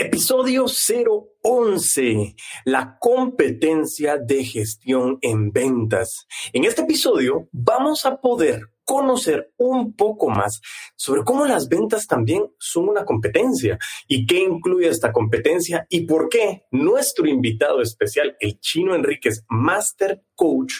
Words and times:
Episodio 0.00 0.66
011, 1.42 2.36
la 2.66 2.98
competencia 3.00 4.16
de 4.16 4.44
gestión 4.44 5.18
en 5.22 5.50
ventas. 5.50 6.28
En 6.52 6.62
este 6.62 6.82
episodio 6.82 7.48
vamos 7.50 8.06
a 8.06 8.20
poder 8.20 8.60
conocer 8.84 9.52
un 9.56 9.94
poco 9.94 10.30
más 10.30 10.60
sobre 10.94 11.24
cómo 11.24 11.46
las 11.46 11.68
ventas 11.68 12.06
también 12.06 12.44
son 12.60 12.88
una 12.88 13.04
competencia 13.04 13.76
y 14.06 14.24
qué 14.24 14.38
incluye 14.38 14.88
esta 14.88 15.12
competencia 15.12 15.84
y 15.88 16.06
por 16.06 16.28
qué 16.28 16.62
nuestro 16.70 17.26
invitado 17.26 17.82
especial, 17.82 18.36
el 18.38 18.60
chino 18.60 18.94
Enríquez, 18.94 19.42
Master 19.48 20.22
Coach, 20.36 20.74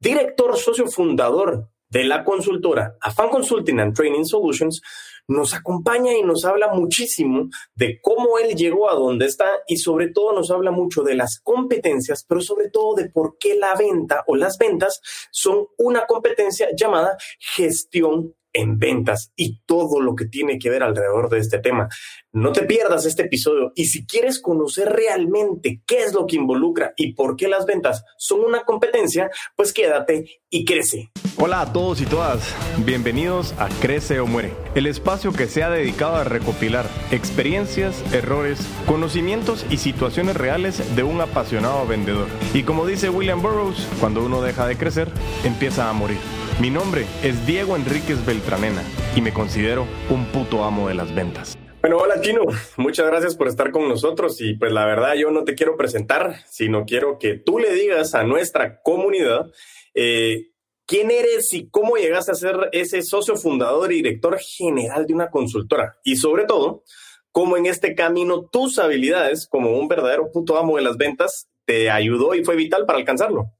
director 0.00 0.56
socio 0.56 0.86
fundador 0.86 1.71
de 1.92 2.04
la 2.04 2.24
consultora 2.24 2.96
Afan 3.02 3.28
Consulting 3.28 3.78
and 3.78 3.94
Training 3.94 4.24
Solutions, 4.24 4.80
nos 5.28 5.54
acompaña 5.54 6.14
y 6.14 6.22
nos 6.22 6.44
habla 6.46 6.72
muchísimo 6.72 7.48
de 7.74 8.00
cómo 8.00 8.38
él 8.38 8.56
llegó 8.56 8.90
a 8.90 8.94
donde 8.94 9.26
está 9.26 9.46
y 9.68 9.76
sobre 9.76 10.08
todo 10.08 10.32
nos 10.32 10.50
habla 10.50 10.70
mucho 10.70 11.02
de 11.02 11.14
las 11.14 11.38
competencias, 11.40 12.24
pero 12.26 12.40
sobre 12.40 12.70
todo 12.70 12.94
de 12.94 13.10
por 13.10 13.36
qué 13.38 13.56
la 13.56 13.74
venta 13.76 14.24
o 14.26 14.36
las 14.36 14.56
ventas 14.56 15.00
son 15.30 15.66
una 15.76 16.06
competencia 16.06 16.68
llamada 16.74 17.16
gestión 17.38 18.34
en 18.54 18.78
ventas 18.78 19.32
y 19.36 19.60
todo 19.64 20.00
lo 20.00 20.14
que 20.14 20.26
tiene 20.26 20.58
que 20.58 20.70
ver 20.70 20.82
alrededor 20.82 21.28
de 21.28 21.38
este 21.38 21.58
tema. 21.58 21.88
No 22.34 22.52
te 22.52 22.62
pierdas 22.62 23.04
este 23.04 23.24
episodio 23.24 23.72
y 23.74 23.84
si 23.84 24.06
quieres 24.06 24.40
conocer 24.40 24.88
realmente 24.88 25.82
qué 25.86 25.98
es 25.98 26.14
lo 26.14 26.26
que 26.26 26.36
involucra 26.36 26.94
y 26.96 27.12
por 27.12 27.36
qué 27.36 27.46
las 27.46 27.66
ventas 27.66 28.04
son 28.16 28.40
una 28.40 28.62
competencia, 28.62 29.30
pues 29.54 29.74
quédate 29.74 30.40
y 30.48 30.64
crece. 30.64 31.10
Hola 31.36 31.60
a 31.60 31.74
todos 31.74 32.00
y 32.00 32.06
todas, 32.06 32.56
bienvenidos 32.86 33.52
a 33.58 33.68
Crece 33.82 34.18
o 34.18 34.26
Muere, 34.26 34.54
el 34.74 34.86
espacio 34.86 35.34
que 35.34 35.46
se 35.46 35.62
ha 35.62 35.68
dedicado 35.68 36.16
a 36.16 36.24
recopilar 36.24 36.86
experiencias, 37.10 38.02
errores, 38.14 38.66
conocimientos 38.86 39.66
y 39.68 39.76
situaciones 39.76 40.34
reales 40.34 40.96
de 40.96 41.02
un 41.02 41.20
apasionado 41.20 41.86
vendedor. 41.86 42.28
Y 42.54 42.62
como 42.62 42.86
dice 42.86 43.10
William 43.10 43.42
Burroughs, 43.42 43.86
cuando 44.00 44.24
uno 44.24 44.40
deja 44.40 44.66
de 44.66 44.78
crecer, 44.78 45.08
empieza 45.44 45.90
a 45.90 45.92
morir. 45.92 46.16
Mi 46.62 46.70
nombre 46.70 47.04
es 47.22 47.46
Diego 47.46 47.76
Enríquez 47.76 48.24
Beltranena 48.24 48.82
y 49.14 49.20
me 49.20 49.34
considero 49.34 49.86
un 50.08 50.24
puto 50.24 50.64
amo 50.64 50.88
de 50.88 50.94
las 50.94 51.14
ventas. 51.14 51.58
Bueno, 51.82 51.96
hola 51.96 52.20
Chino, 52.20 52.42
muchas 52.76 53.08
gracias 53.08 53.34
por 53.34 53.48
estar 53.48 53.72
con 53.72 53.88
nosotros 53.88 54.40
y 54.40 54.54
pues 54.54 54.70
la 54.70 54.86
verdad 54.86 55.14
yo 55.14 55.32
no 55.32 55.42
te 55.42 55.56
quiero 55.56 55.76
presentar, 55.76 56.36
sino 56.48 56.84
quiero 56.84 57.18
que 57.18 57.34
tú 57.34 57.58
le 57.58 57.74
digas 57.74 58.14
a 58.14 58.22
nuestra 58.22 58.80
comunidad 58.82 59.50
eh, 59.92 60.52
quién 60.86 61.10
eres 61.10 61.52
y 61.52 61.68
cómo 61.70 61.96
llegaste 61.96 62.30
a 62.30 62.36
ser 62.36 62.68
ese 62.70 63.02
socio 63.02 63.34
fundador 63.34 63.90
y 63.90 63.96
director 63.96 64.38
general 64.38 65.06
de 65.06 65.14
una 65.14 65.30
consultora 65.30 65.98
y 66.04 66.14
sobre 66.14 66.44
todo, 66.44 66.84
cómo 67.32 67.56
en 67.56 67.66
este 67.66 67.96
camino 67.96 68.44
tus 68.44 68.78
habilidades 68.78 69.48
como 69.48 69.76
un 69.76 69.88
verdadero 69.88 70.30
puto 70.30 70.58
amo 70.58 70.76
de 70.76 70.82
las 70.84 70.96
ventas 70.96 71.48
te 71.64 71.90
ayudó 71.90 72.36
y 72.36 72.44
fue 72.44 72.54
vital 72.54 72.86
para 72.86 73.00
alcanzarlo. 73.00 73.50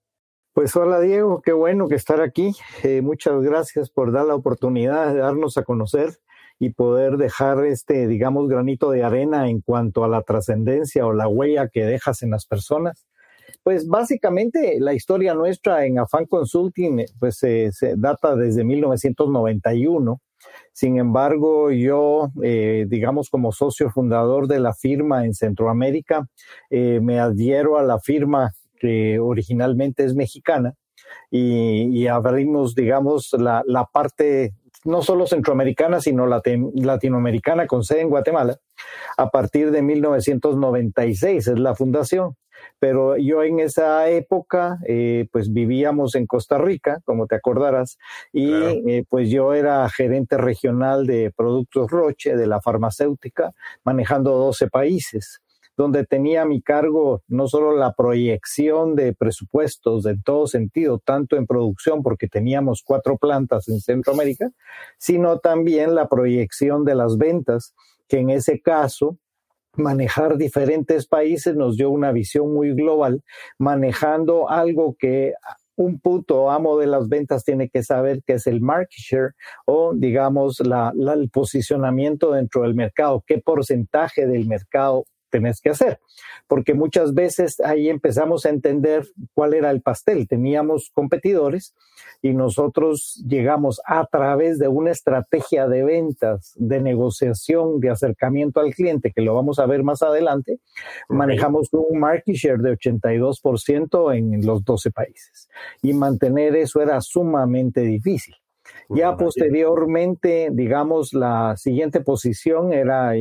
Pues 0.53 0.77
hola 0.77 1.01
Diego, 1.01 1.43
qué 1.43 1.53
bueno 1.53 1.89
que 1.89 1.97
estar 1.97 2.21
aquí. 2.21 2.55
Eh, 2.85 3.03
muchas 3.03 3.43
gracias 3.43 3.91
por 3.91 4.13
dar 4.13 4.27
la 4.27 4.37
oportunidad 4.37 5.13
de 5.13 5.19
darnos 5.19 5.57
a 5.57 5.65
conocer 5.65 6.21
y 6.63 6.71
poder 6.71 7.17
dejar 7.17 7.65
este, 7.65 8.07
digamos, 8.07 8.47
granito 8.49 8.93
de 8.93 9.03
arena 9.03 9.49
en 9.49 9.61
cuanto 9.63 10.05
a 10.05 10.09
la 10.09 10.23
trascendencia 10.23 11.05
o 11.05 11.13
la 11.13 11.27
huella 11.27 11.67
que 11.67 11.85
dejas 11.85 12.23
en 12.23 12.31
las 12.31 12.47
personas. 12.47 13.05
Pues 13.65 13.89
básicamente 13.89 14.77
la 14.79 14.95
historia 14.95 15.35
nuestra 15.35 15.85
en 15.87 15.99
Afan 15.99 16.25
Consulting 16.27 17.05
pues 17.19 17.39
se 17.39 17.73
data 17.97 18.37
desde 18.37 18.63
1991. 18.63 20.21
Sin 20.73 20.99
embargo, 20.99 21.73
yo, 21.73 22.31
eh, 22.45 22.87
digamos, 22.89 23.29
como 23.29 23.51
socio 23.51 23.91
fundador 23.91 24.47
de 24.47 24.61
la 24.61 24.73
firma 24.73 25.25
en 25.25 25.35
Centroamérica, 25.35 26.29
eh, 26.71 27.01
me 27.03 27.19
adhiero 27.19 27.77
a 27.77 27.83
la 27.83 27.99
firma 27.99 28.53
que 28.79 29.19
originalmente 29.19 30.05
es 30.05 30.15
mexicana, 30.15 30.75
y, 31.31 32.07
abrimos, 32.07 32.75
digamos, 32.75 33.33
la, 33.33 33.63
la, 33.67 33.85
parte 33.85 34.55
no 34.85 35.03
solo 35.03 35.27
centroamericana, 35.27 36.01
sino 36.01 36.27
latinoamericana 36.27 37.67
con 37.67 37.85
sede 37.85 38.01
en 38.01 38.11
Guatemala, 38.11 38.57
a 39.17 39.31
partir 39.31 39.71
de 39.71 39.83
1996 39.83 41.49
es 41.49 41.59
la 41.59 41.75
fundación. 41.75 42.37
Pero 42.79 43.17
yo 43.17 43.43
en 43.43 43.59
esa 43.61 44.09
época, 44.09 44.79
eh, 44.87 45.27
pues 45.33 45.53
vivíamos 45.53 46.15
en 46.15 46.27
Costa 46.27 46.59
Rica, 46.59 47.01
como 47.05 47.27
te 47.27 47.35
acordarás, 47.35 47.99
y 48.33 48.53
eh, 48.53 49.05
pues 49.09 49.31
yo 49.31 49.53
era 49.55 49.89
gerente 49.89 50.37
regional 50.37 51.07
de 51.07 51.33
productos 51.37 51.91
Roche, 51.91 52.37
de 52.37 52.47
la 52.47 52.61
farmacéutica, 52.61 53.53
manejando 53.85 54.33
12 54.33 54.69
países 54.69 55.43
donde 55.77 56.05
tenía 56.05 56.45
mi 56.45 56.61
cargo 56.61 57.23
no 57.29 57.49
solo 57.49 57.77
la 57.77 57.93
proyección 57.95 58.95
de 58.95 59.15
presupuestos 59.15 60.07
en 60.07 60.23
todo 60.23 60.47
sentido, 60.47 61.01
tanto 61.05 61.37
en 61.37 61.47
producción, 61.47 62.03
porque 62.03 62.29
teníamos 62.29 62.83
cuatro 62.85 63.17
plantas 63.17 63.69
en 63.69 63.81
Centroamérica, 63.81 64.51
sino 64.99 65.39
también 65.39 65.95
la 65.95 66.09
proyección 66.09 66.85
de 66.85 66.95
las 66.95 67.17
ventas, 67.17 67.75
que 68.09 68.19
en 68.19 68.31
ese 68.31 68.61
caso 68.61 69.19
manejar 69.75 70.37
diferentes 70.37 71.07
países 71.07 71.57
nos 71.57 71.77
dio 71.77 71.91
una 71.91 72.13
visión 72.13 72.53
muy 72.53 72.75
global, 72.75 73.23
manejando 73.59 74.51
algo 74.51 74.97
que 74.99 75.33
un 75.77 75.99
puto 75.99 76.51
amo 76.51 76.77
de 76.79 76.87
las 76.87 77.09
ventas 77.09 77.45
tiene 77.45 77.71
que 77.71 77.83
saber 77.83 78.23
que 78.27 78.35
es 78.35 78.47
el 78.47 78.61
market 78.61 78.91
share 78.91 79.33
o 79.65 79.95
digamos 79.95 80.61
el 80.61 81.31
posicionamiento 81.31 82.33
dentro 82.33 82.63
del 82.63 82.75
mercado, 82.75 83.25
qué 83.27 83.39
porcentaje 83.39 84.27
del 84.27 84.47
mercado 84.47 85.05
tenés 85.33 85.61
que 85.61 85.71
hacer, 85.71 85.99
porque 86.47 86.75
muchas 86.75 87.15
veces 87.15 87.59
ahí 87.61 87.89
empezamos 87.89 88.45
a 88.45 88.51
entender 88.51 89.09
cuál 89.35 89.55
era 89.55 89.71
el 89.71 89.81
pastel. 89.81 90.29
Teníamos 90.29 90.91
competidores 90.93 91.75
y 92.21 92.35
nosotros 92.35 93.25
llegamos 93.27 93.81
a 93.87 94.07
través 94.07 94.59
de 94.59 94.69
una 94.69 94.91
estrategia 94.91 95.67
de 95.67 95.83
ventas, 95.83 96.53
de 96.57 96.81
negociación, 96.81 97.81
de 97.81 97.91
acercamiento 97.91 98.61
al 98.61 98.75
cliente, 98.75 99.11
que 99.11 99.23
lo 99.23 99.35
vamos 99.35 99.59
a 99.59 99.67
ver 99.67 99.83
más 99.83 100.03
adelante, 100.03 100.61
manejamos 101.09 101.69
un 101.73 101.99
market 101.99 102.37
share 102.37 102.59
de 102.59 102.77
82% 102.77 104.17
en 104.17 104.47
los 104.47 104.63
12 104.65 104.91
países 104.91 105.49
y 105.81 105.95
mantener 105.95 106.55
eso 106.57 106.83
era 106.83 107.01
sumamente 107.01 107.81
difícil. 107.81 108.35
Ya 108.89 109.17
posteriormente, 109.17 110.51
digamos, 110.53 111.15
la 111.15 111.57
siguiente 111.57 112.01
posición 112.01 112.73
era 112.73 113.13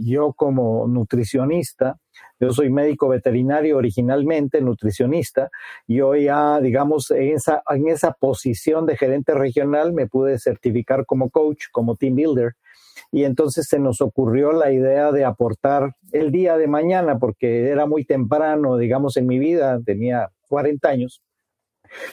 yo 0.00 0.32
como 0.32 0.86
nutricionista, 0.86 1.98
yo 2.40 2.50
soy 2.50 2.70
médico 2.70 3.08
veterinario 3.08 3.76
originalmente, 3.76 4.60
nutricionista, 4.60 5.50
y 5.86 6.00
hoy 6.00 6.24
ya, 6.24 6.60
digamos, 6.60 7.10
en 7.10 7.34
esa, 7.34 7.62
en 7.70 7.88
esa 7.88 8.12
posición 8.12 8.84
de 8.86 8.96
gerente 8.96 9.32
regional 9.34 9.92
me 9.92 10.08
pude 10.08 10.38
certificar 10.38 11.06
como 11.06 11.30
coach, 11.30 11.66
como 11.70 11.96
team 11.96 12.16
builder, 12.16 12.54
y 13.10 13.24
entonces 13.24 13.66
se 13.68 13.78
nos 13.78 14.00
ocurrió 14.00 14.52
la 14.52 14.72
idea 14.72 15.12
de 15.12 15.24
aportar 15.24 15.94
el 16.12 16.32
día 16.32 16.56
de 16.56 16.66
mañana, 16.66 17.18
porque 17.18 17.68
era 17.68 17.86
muy 17.86 18.04
temprano, 18.04 18.76
digamos, 18.76 19.16
en 19.16 19.26
mi 19.26 19.38
vida, 19.38 19.80
tenía 19.84 20.30
40 20.48 20.88
años, 20.88 21.22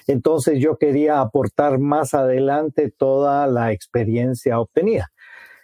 entonces 0.07 0.59
yo 0.59 0.77
quería 0.77 1.21
aportar 1.21 1.79
más 1.79 2.13
adelante 2.13 2.91
toda 2.95 3.47
la 3.47 3.71
experiencia 3.71 4.59
obtenida. 4.59 5.11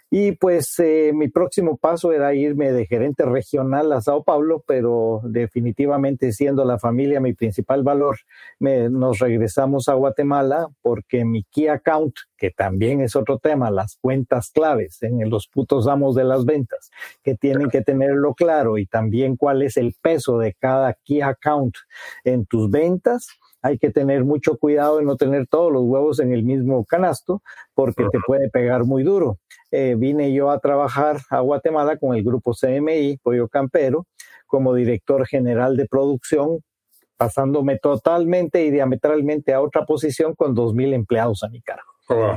Y 0.08 0.32
pues 0.32 0.78
eh, 0.78 1.10
mi 1.12 1.28
próximo 1.28 1.76
paso 1.78 2.12
era 2.12 2.32
irme 2.32 2.70
de 2.70 2.86
gerente 2.86 3.24
regional 3.24 3.92
a 3.92 4.00
Sao 4.00 4.22
Paulo, 4.22 4.62
pero 4.64 5.20
definitivamente 5.24 6.30
siendo 6.30 6.64
la 6.64 6.78
familia 6.78 7.20
mi 7.20 7.34
principal 7.34 7.82
valor, 7.82 8.16
nos 8.60 9.18
regresamos 9.18 9.88
a 9.88 9.94
Guatemala 9.94 10.68
porque 10.80 11.24
mi 11.24 11.42
key 11.42 11.66
account, 11.66 12.14
que 12.36 12.50
también 12.50 13.00
es 13.00 13.16
otro 13.16 13.38
tema, 13.40 13.72
las 13.72 13.98
cuentas 14.00 14.50
claves 14.50 15.02
en 15.02 15.28
los 15.28 15.48
putos 15.48 15.88
amos 15.88 16.14
de 16.14 16.24
las 16.24 16.44
ventas, 16.44 16.90
que 17.24 17.34
tienen 17.34 17.68
que 17.68 17.82
tenerlo 17.82 18.34
claro 18.34 18.78
y 18.78 18.86
también 18.86 19.36
cuál 19.36 19.62
es 19.62 19.76
el 19.76 19.96
peso 20.00 20.38
de 20.38 20.54
cada 20.54 20.94
key 21.04 21.20
account 21.20 21.74
en 22.22 22.46
tus 22.46 22.70
ventas 22.70 23.26
hay 23.66 23.78
que 23.78 23.90
tener 23.90 24.24
mucho 24.24 24.56
cuidado 24.58 24.98
de 24.98 25.04
no 25.04 25.16
tener 25.16 25.48
todos 25.48 25.72
los 25.72 25.82
huevos 25.82 26.20
en 26.20 26.32
el 26.32 26.44
mismo 26.44 26.84
canasto 26.84 27.42
porque 27.74 28.04
te 28.12 28.18
puede 28.24 28.48
pegar 28.48 28.84
muy 28.84 29.02
duro. 29.02 29.38
Eh, 29.72 29.96
vine 29.98 30.32
yo 30.32 30.50
a 30.50 30.60
trabajar 30.60 31.18
a 31.30 31.40
Guatemala 31.40 31.96
con 31.96 32.14
el 32.14 32.22
grupo 32.22 32.52
CMI, 32.52 33.18
Pollo 33.22 33.48
Campero, 33.48 34.06
como 34.46 34.72
director 34.72 35.26
general 35.26 35.76
de 35.76 35.86
producción, 35.86 36.60
pasándome 37.16 37.78
totalmente 37.78 38.64
y 38.64 38.70
diametralmente 38.70 39.52
a 39.52 39.60
otra 39.60 39.84
posición 39.84 40.34
con 40.34 40.54
2.000 40.54 40.94
empleados 40.94 41.42
a 41.42 41.48
mi 41.48 41.60
cargo. 41.60 41.95
Oh, 42.08 42.36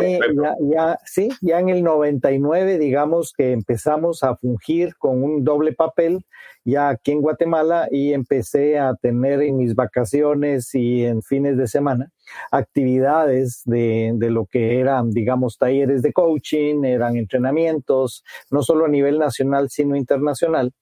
ya, 0.00 0.54
ya, 0.60 0.98
sí, 1.04 1.28
ya 1.40 1.58
en 1.58 1.70
el 1.70 1.82
99, 1.82 2.78
digamos 2.78 3.32
que 3.36 3.50
empezamos 3.50 4.22
a 4.22 4.36
fungir 4.36 4.96
con 4.96 5.24
un 5.24 5.42
doble 5.42 5.72
papel 5.72 6.24
ya 6.64 6.90
aquí 6.90 7.12
en 7.12 7.22
Guatemala 7.22 7.88
y 7.90 8.12
empecé 8.12 8.78
a 8.78 8.94
tener 8.94 9.40
en 9.42 9.56
mis 9.56 9.74
vacaciones 9.74 10.74
y 10.74 11.04
en 11.04 11.22
fines 11.22 11.56
de 11.56 11.66
semana 11.66 12.10
actividades 12.50 13.62
de, 13.64 14.12
de 14.14 14.30
lo 14.30 14.44
que 14.46 14.78
eran, 14.78 15.10
digamos, 15.10 15.56
talleres 15.56 16.02
de 16.02 16.12
coaching, 16.12 16.84
eran 16.84 17.16
entrenamientos, 17.16 18.22
no 18.50 18.62
solo 18.62 18.84
a 18.84 18.88
nivel 18.88 19.18
nacional, 19.18 19.70
sino 19.70 19.96
internacional. 19.96 20.72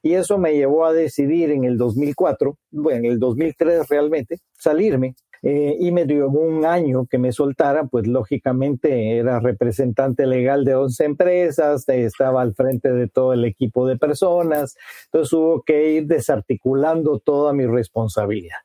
Y 0.00 0.14
eso 0.14 0.38
me 0.38 0.54
llevó 0.54 0.84
a 0.84 0.92
decidir 0.92 1.50
en 1.50 1.64
el 1.64 1.76
2004, 1.76 2.56
bueno, 2.70 2.98
en 3.00 3.04
el 3.06 3.18
2003 3.18 3.88
realmente, 3.88 4.38
salirme 4.52 5.16
eh, 5.42 5.76
y 5.78 5.90
me 5.90 6.06
dio 6.06 6.28
un 6.28 6.64
año 6.64 7.06
que 7.06 7.18
me 7.18 7.32
soltara, 7.32 7.84
pues 7.84 8.06
lógicamente 8.06 9.18
era 9.18 9.40
representante 9.40 10.26
legal 10.26 10.64
de 10.64 10.76
11 10.76 11.04
empresas, 11.04 11.88
estaba 11.88 12.42
al 12.42 12.54
frente 12.54 12.92
de 12.92 13.08
todo 13.08 13.32
el 13.32 13.44
equipo 13.44 13.86
de 13.86 13.98
personas, 13.98 14.76
entonces 15.06 15.32
hubo 15.32 15.62
que 15.62 15.92
ir 15.94 16.06
desarticulando 16.06 17.18
toda 17.18 17.52
mi 17.52 17.66
responsabilidad. 17.66 18.58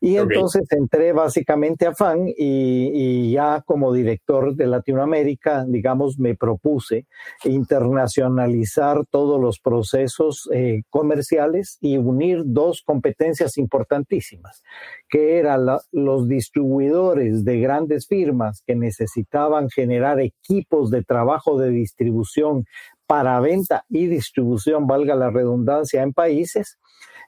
Y 0.00 0.16
entonces 0.16 0.62
entré 0.70 1.12
básicamente 1.12 1.86
a 1.86 1.94
FAN 1.94 2.26
y, 2.26 3.32
ya 3.32 3.62
como 3.66 3.92
director 3.92 4.54
de 4.54 4.66
Latinoamérica, 4.66 5.64
digamos, 5.68 6.18
me 6.18 6.34
propuse 6.34 7.06
internacionalizar 7.44 9.04
todos 9.10 9.40
los 9.40 9.58
procesos 9.60 10.48
eh, 10.52 10.82
comerciales 10.88 11.76
y 11.80 11.98
unir 11.98 12.42
dos 12.46 12.82
competencias 12.82 13.58
importantísimas, 13.58 14.62
que 15.08 15.38
eran 15.38 15.66
los 15.92 16.28
distribuidores 16.28 17.44
de 17.44 17.60
grandes 17.60 18.06
firmas 18.06 18.62
que 18.66 18.76
necesitaban 18.76 19.68
generar 19.68 20.18
equipos 20.20 20.90
de 20.90 21.04
trabajo 21.04 21.58
de 21.58 21.70
distribución 21.70 22.64
para 23.06 23.40
venta 23.40 23.84
y 23.88 24.06
distribución, 24.06 24.86
valga 24.86 25.16
la 25.16 25.30
redundancia, 25.30 26.02
en 26.02 26.12
países 26.12 26.78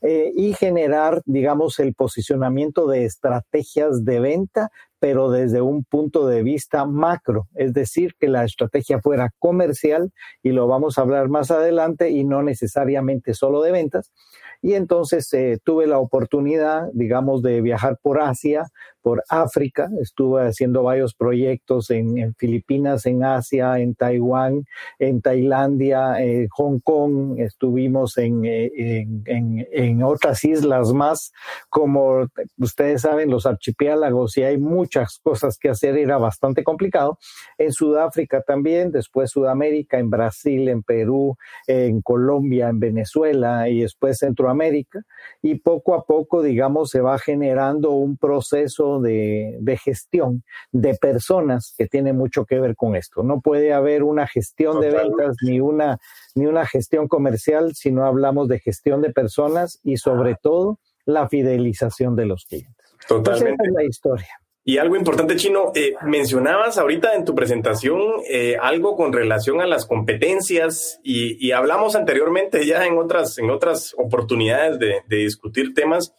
eh, 0.02 0.32
y 0.34 0.52
generar, 0.54 1.22
digamos, 1.26 1.78
el 1.78 1.94
posicionamiento 1.94 2.88
de 2.88 3.04
estrategias 3.04 4.04
de 4.04 4.18
venta, 4.18 4.70
pero 4.98 5.30
desde 5.30 5.60
un 5.60 5.84
punto 5.84 6.26
de 6.26 6.42
vista 6.42 6.84
macro, 6.86 7.48
es 7.54 7.72
decir, 7.72 8.14
que 8.18 8.28
la 8.28 8.44
estrategia 8.44 9.00
fuera 9.00 9.30
comercial, 9.38 10.12
y 10.42 10.50
lo 10.50 10.66
vamos 10.66 10.98
a 10.98 11.02
hablar 11.02 11.28
más 11.28 11.50
adelante, 11.50 12.10
y 12.10 12.24
no 12.24 12.42
necesariamente 12.42 13.34
solo 13.34 13.62
de 13.62 13.72
ventas. 13.72 14.12
Y 14.60 14.74
entonces 14.74 15.32
eh, 15.34 15.58
tuve 15.62 15.86
la 15.86 15.98
oportunidad, 15.98 16.88
digamos, 16.92 17.42
de 17.42 17.60
viajar 17.60 17.98
por 18.00 18.20
Asia, 18.20 18.64
por 19.02 19.22
África, 19.28 19.88
estuve 20.00 20.46
haciendo 20.46 20.84
varios 20.84 21.14
proyectos 21.14 21.90
en, 21.90 22.34
Filipinas, 22.36 23.04
en 23.06 23.24
Asia, 23.24 23.78
en 23.78 23.94
Taiwán, 23.94 24.64
en 24.98 25.20
Tailandia, 25.20 26.22
en 26.22 26.48
Hong 26.48 26.78
Kong, 26.80 27.38
estuvimos 27.38 28.16
en, 28.18 28.44
en, 28.44 29.24
en, 29.26 30.02
otras 30.02 30.44
islas 30.44 30.92
más, 30.92 31.32
como 31.68 32.26
ustedes 32.58 33.02
saben, 33.02 33.30
los 33.30 33.46
archipiélagos 33.46 34.36
y 34.36 34.44
hay 34.44 34.58
muchas 34.58 35.20
cosas 35.22 35.58
que 35.58 35.68
hacer, 35.68 35.96
era 35.98 36.18
bastante 36.18 36.62
complicado. 36.62 37.18
En 37.58 37.72
Sudáfrica 37.72 38.42
también, 38.42 38.92
después 38.92 39.30
Sudamérica, 39.30 39.98
en 39.98 40.10
Brasil, 40.10 40.68
en 40.68 40.82
Perú, 40.82 41.36
en 41.66 42.00
Colombia, 42.02 42.68
en 42.68 42.78
Venezuela 42.78 43.68
y 43.68 43.80
después 43.80 44.18
Centroamérica. 44.18 45.00
Y 45.42 45.56
poco 45.56 45.94
a 45.94 46.04
poco, 46.04 46.42
digamos, 46.42 46.90
se 46.90 47.00
va 47.00 47.18
generando 47.18 47.90
un 47.90 48.16
proceso 48.16 48.91
de, 49.00 49.58
gestión 49.82 50.44
de 50.70 50.94
personas 50.94 51.74
que 51.76 51.86
tiene 51.86 52.12
mucho 52.12 52.44
que 52.44 52.60
ver 52.60 52.76
con 52.76 52.96
esto. 52.96 53.22
No 53.22 53.40
puede 53.40 53.72
haber 53.72 54.02
una 54.02 54.26
gestión 54.26 54.80
de 54.80 54.90
ventas 54.90 55.36
ni 55.42 55.60
una, 55.60 55.98
ni 56.34 56.46
una 56.46 56.66
gestión 56.66 57.08
comercial 57.08 57.74
si 57.74 57.90
no 57.90 58.04
hablamos 58.04 58.48
de 58.48 58.60
gestión 58.60 59.00
de 59.02 59.12
personas 59.12 59.80
y 59.82 59.96
sobre 59.96 60.36
todo 60.40 60.78
la 61.04 61.28
fidelización 61.28 62.16
de 62.16 62.26
los 62.26 62.44
clientes. 62.44 62.94
Totalmente. 63.08 63.64
es 63.66 63.72
la 63.72 63.84
historia. 63.84 64.42
Y 64.64 64.78
algo 64.78 64.94
importante, 64.94 65.34
Chino, 65.34 65.72
eh, 65.74 65.94
mencionabas 66.02 66.78
ahorita 66.78 67.16
en 67.16 67.24
tu 67.24 67.34
presentación 67.34 68.00
eh, 68.30 68.56
algo 68.60 68.94
con 68.94 69.12
relación 69.12 69.60
a 69.60 69.66
las 69.66 69.86
competencias 69.86 71.00
y, 71.02 71.50
hablamos 71.50 71.96
anteriormente 71.96 72.64
ya 72.64 72.86
en 72.86 72.96
otras, 72.96 73.38
en 73.38 73.50
otras 73.50 73.92
oportunidades 73.98 74.78
de, 74.78 75.02
discutir 75.08 75.74
temas. 75.74 76.14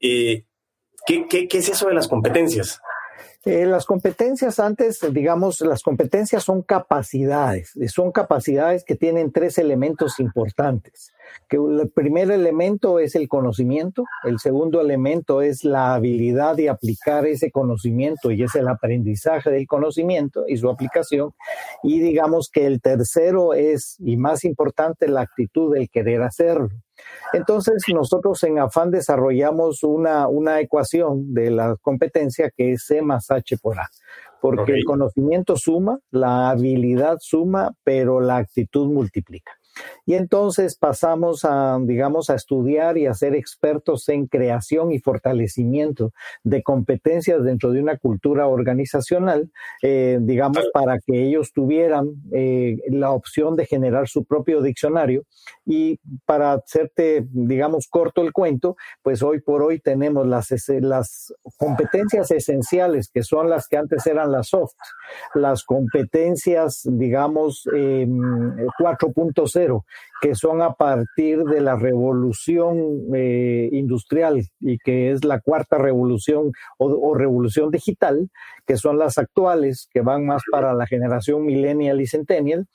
Eh, 0.00 0.44
¿Qué, 1.06 1.26
qué, 1.28 1.48
qué 1.48 1.58
es 1.58 1.68
eso 1.68 1.88
de 1.88 1.94
las 1.94 2.08
competencias? 2.08 2.80
Eh, 3.44 3.66
las 3.66 3.84
competencias 3.84 4.58
antes, 4.58 5.00
digamos, 5.12 5.60
las 5.60 5.82
competencias 5.82 6.42
son 6.42 6.62
capacidades, 6.62 7.74
son 7.88 8.10
capacidades 8.10 8.84
que 8.84 8.96
tienen 8.96 9.32
tres 9.32 9.58
elementos 9.58 10.18
importantes. 10.18 11.13
Que 11.48 11.56
el 11.56 11.90
primer 11.90 12.30
elemento 12.30 12.98
es 12.98 13.14
el 13.14 13.28
conocimiento, 13.28 14.04
el 14.24 14.38
segundo 14.38 14.80
elemento 14.80 15.42
es 15.42 15.64
la 15.64 15.94
habilidad 15.94 16.56
de 16.56 16.68
aplicar 16.68 17.26
ese 17.26 17.50
conocimiento 17.50 18.30
y 18.30 18.42
es 18.42 18.54
el 18.54 18.68
aprendizaje 18.68 19.50
del 19.50 19.66
conocimiento 19.66 20.44
y 20.48 20.56
su 20.56 20.68
aplicación. 20.68 21.32
Y 21.82 22.00
digamos 22.00 22.50
que 22.50 22.66
el 22.66 22.80
tercero 22.80 23.54
es, 23.54 23.96
y 24.00 24.16
más 24.16 24.44
importante, 24.44 25.08
la 25.08 25.22
actitud 25.22 25.74
del 25.74 25.90
querer 25.90 26.22
hacerlo. 26.22 26.70
Entonces, 27.32 27.82
nosotros 27.92 28.42
en 28.44 28.58
Afán 28.58 28.90
desarrollamos 28.90 29.82
una, 29.82 30.28
una 30.28 30.60
ecuación 30.60 31.34
de 31.34 31.50
la 31.50 31.76
competencia 31.80 32.50
que 32.50 32.72
es 32.72 32.84
C 32.86 33.02
más 33.02 33.30
H 33.30 33.56
por 33.58 33.78
A, 33.78 33.88
porque 34.40 34.72
el 34.72 34.84
conocimiento 34.84 35.56
suma, 35.56 35.98
la 36.10 36.50
habilidad 36.50 37.18
suma, 37.20 37.74
pero 37.82 38.20
la 38.20 38.36
actitud 38.36 38.86
multiplica. 38.86 39.52
Y 40.06 40.14
entonces 40.14 40.76
pasamos 40.76 41.44
a, 41.44 41.78
digamos, 41.80 42.30
a 42.30 42.34
estudiar 42.34 42.98
y 42.98 43.06
a 43.06 43.14
ser 43.14 43.34
expertos 43.34 44.08
en 44.08 44.26
creación 44.26 44.92
y 44.92 44.98
fortalecimiento 44.98 46.12
de 46.42 46.62
competencias 46.62 47.42
dentro 47.42 47.72
de 47.72 47.80
una 47.80 47.96
cultura 47.96 48.46
organizacional, 48.46 49.50
eh, 49.82 50.18
digamos, 50.20 50.68
para 50.72 50.98
que 50.98 51.26
ellos 51.26 51.52
tuvieran 51.52 52.10
eh, 52.32 52.76
la 52.88 53.10
opción 53.12 53.56
de 53.56 53.66
generar 53.66 54.08
su 54.08 54.24
propio 54.24 54.62
diccionario. 54.62 55.24
Y 55.64 55.98
para 56.26 56.52
hacerte, 56.52 57.26
digamos, 57.30 57.88
corto 57.88 58.22
el 58.22 58.32
cuento, 58.32 58.76
pues 59.02 59.22
hoy 59.22 59.40
por 59.40 59.62
hoy 59.62 59.80
tenemos 59.80 60.26
las, 60.26 60.48
las 60.80 61.34
competencias 61.56 62.30
esenciales, 62.30 63.08
que 63.08 63.22
son 63.22 63.48
las 63.48 63.68
que 63.68 63.76
antes 63.78 64.06
eran 64.06 64.30
las 64.30 64.48
soft, 64.48 64.74
las 65.34 65.64
competencias, 65.64 66.82
digamos, 66.84 67.66
4.0 67.66 69.63
que 70.20 70.34
son 70.34 70.62
a 70.62 70.72
partir 70.72 71.44
de 71.44 71.60
la 71.60 71.76
revolución 71.76 72.78
eh, 73.14 73.68
industrial 73.72 74.42
y 74.60 74.78
que 74.78 75.10
es 75.10 75.24
la 75.24 75.40
cuarta 75.40 75.76
revolución 75.76 76.52
o, 76.78 77.14
revolución 77.14 77.70
digital, 77.70 78.30
que 78.66 78.76
son 78.76 78.98
las 78.98 79.18
actuales, 79.18 79.86
que 79.92 80.00
van 80.00 80.24
más 80.24 80.42
para 80.50 80.72
la 80.72 80.86
generación 80.86 81.44
millennial 81.44 82.00
y 82.00 82.06
centennial. 82.06 82.66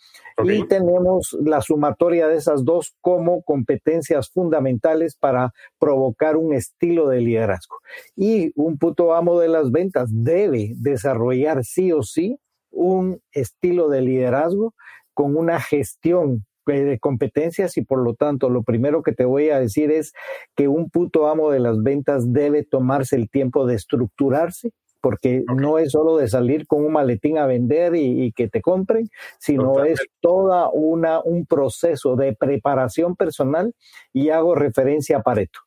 Y 0.44 0.68
tenemos 0.68 1.36
la 1.44 1.62
sumatoria 1.62 2.28
de 2.28 2.38
esas 2.38 2.64
dos 2.64 2.94
como 3.02 3.42
competencias 3.42 4.30
fundamentales 4.30 5.16
para 5.16 5.52
provocar 5.80 6.38
un 6.38 6.54
estilo 6.54 7.08
de 7.08 7.22
liderazgo. 7.22 7.78
Y 8.16 8.52
un 8.56 8.78
puto 8.78 9.16
amo 9.16 9.40
de 9.40 9.48
las 9.48 9.72
ventas 9.72 10.10
debe 10.12 10.74
desarrollar 10.76 11.64
sí 11.66 11.92
o 11.92 12.04
sí 12.04 12.38
un 12.72 13.22
estilo 13.32 13.90
de 13.90 14.02
liderazgo 14.02 14.74
con 15.14 15.36
una 15.36 15.60
gestión 15.60 16.46
de 16.74 17.00
competencias 17.00 17.78
y 17.78 17.84
por 17.84 18.04
lo 18.04 18.14
tanto 18.14 18.50
lo 18.50 18.64
primero 18.64 19.04
que 19.04 19.14
te 19.14 19.26
voy 19.26 19.50
a 19.50 19.60
decir 19.60 19.92
es 19.92 20.14
que 20.56 20.68
un 20.68 20.90
puto 20.90 21.28
amo 21.28 21.52
de 21.52 21.60
las 21.60 21.82
ventas 21.82 22.32
debe 22.32 22.64
tomarse 22.64 23.16
el 23.16 23.30
tiempo 23.30 23.66
de 23.66 23.76
estructurarse 23.76 24.72
porque 25.02 25.44
no 25.56 25.78
es 25.78 25.92
solo 25.92 26.18
de 26.18 26.28
salir 26.28 26.68
con 26.68 26.84
un 26.84 26.92
maletín 26.92 27.38
a 27.38 27.46
vender 27.46 27.96
y, 27.96 28.32
que 28.34 28.50
te 28.50 28.62
compren, 28.62 29.10
sino 29.40 29.84
es 29.86 30.00
toda 30.20 30.70
una 30.72 31.22
un 31.22 31.46
proceso 31.46 32.16
de 32.16 32.36
preparación 32.36 33.16
personal 33.16 33.74
y 34.14 34.30
hago 34.30 34.56
referencia 34.56 35.18
a 35.18 35.22
Pareto. 35.22 35.60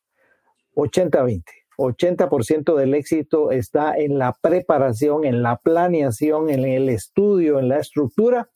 80-20. 0.75 1.43
80% 1.77 2.75
del 2.75 2.93
éxito 2.93 3.49
está 3.49 3.95
en 3.97 4.19
la 4.19 4.33
preparación, 4.39 5.25
en 5.25 5.41
la 5.41 5.57
planeación, 5.57 6.51
en 6.51 6.65
el 6.65 6.87
estudio, 6.87 7.59
en 7.59 7.69
la 7.69 7.79
estructura 7.79 8.49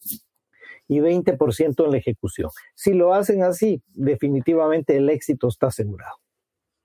y 0.88 0.98
20% 0.98 1.84
en 1.84 1.90
la 1.90 1.98
ejecución. 1.98 2.50
Si 2.74 2.94
lo 2.94 3.14
hacen 3.14 3.42
así, 3.42 3.82
definitivamente 3.88 4.96
el 4.96 5.08
éxito 5.10 5.48
está 5.48 5.68
asegurado. 5.68 6.16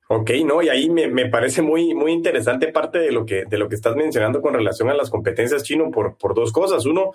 Ok, 0.10 0.32
no, 0.46 0.62
y 0.62 0.70
ahí 0.70 0.90
me, 0.90 1.28
parece 1.30 1.62
muy, 1.62 1.96
muy 1.96 2.12
interesante 2.12 2.68
parte 2.68 3.00
de 3.00 3.12
lo, 3.12 3.26
que, 3.26 3.46
de 3.46 3.58
lo 3.58 3.70
que 3.70 3.76
estás 3.76 3.96
mencionando 3.96 4.42
con 4.42 4.54
relación 4.54 4.90
a 4.90 4.94
las 4.94 5.10
competencias 5.10 5.64
chino 5.64 5.90
por, 5.90 6.18
por 6.18 6.36
dos 6.36 6.52
cosas. 6.52 6.86
Uno, 6.86 7.14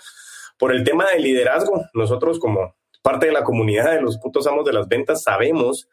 por 0.58 0.72
el 0.74 0.84
tema 0.84 1.06
del 1.12 1.22
liderazgo. 1.22 1.84
Nosotros 1.94 2.38
como 2.38 2.74
parte 3.02 3.26
de 3.26 3.32
la 3.32 3.44
comunidad 3.44 3.92
de 3.92 4.02
los 4.02 4.18
putos 4.18 4.46
amos 4.46 4.64
de 4.64 4.72
las 4.72 4.88
ventas 4.88 5.22
sabemos 5.22 5.88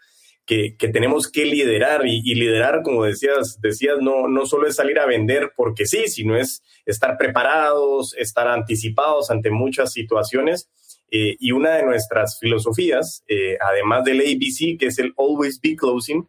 que, 0.45 0.75
tenemos 0.93 1.27
que 1.27 1.45
liderar 1.45 2.05
y, 2.05 2.21
liderar, 2.35 2.81
como 2.83 3.03
decías, 3.03 3.59
decías, 3.61 3.97
no, 3.99 4.27
no 4.27 4.45
solo 4.45 4.67
es 4.67 4.75
salir 4.75 4.99
a 4.99 5.07
vender 5.07 5.53
porque 5.55 5.85
sí, 5.85 6.07
sino 6.07 6.37
es 6.37 6.63
estar 6.85 7.17
preparados, 7.17 8.15
estar 8.17 8.47
anticipados 8.47 9.31
ante 9.31 9.49
muchas 9.49 9.91
situaciones. 9.91 10.69
Eh, 11.11 11.35
y 11.39 11.51
una 11.51 11.75
de 11.75 11.83
nuestras 11.83 12.39
filosofías, 12.39 13.23
eh, 13.27 13.57
además 13.59 14.03
del 14.03 14.21
ABC, 14.21 14.77
que 14.77 14.87
es 14.87 14.99
el 14.99 15.13
Always 15.17 15.59
Be 15.61 15.75
Closing, 15.75 16.27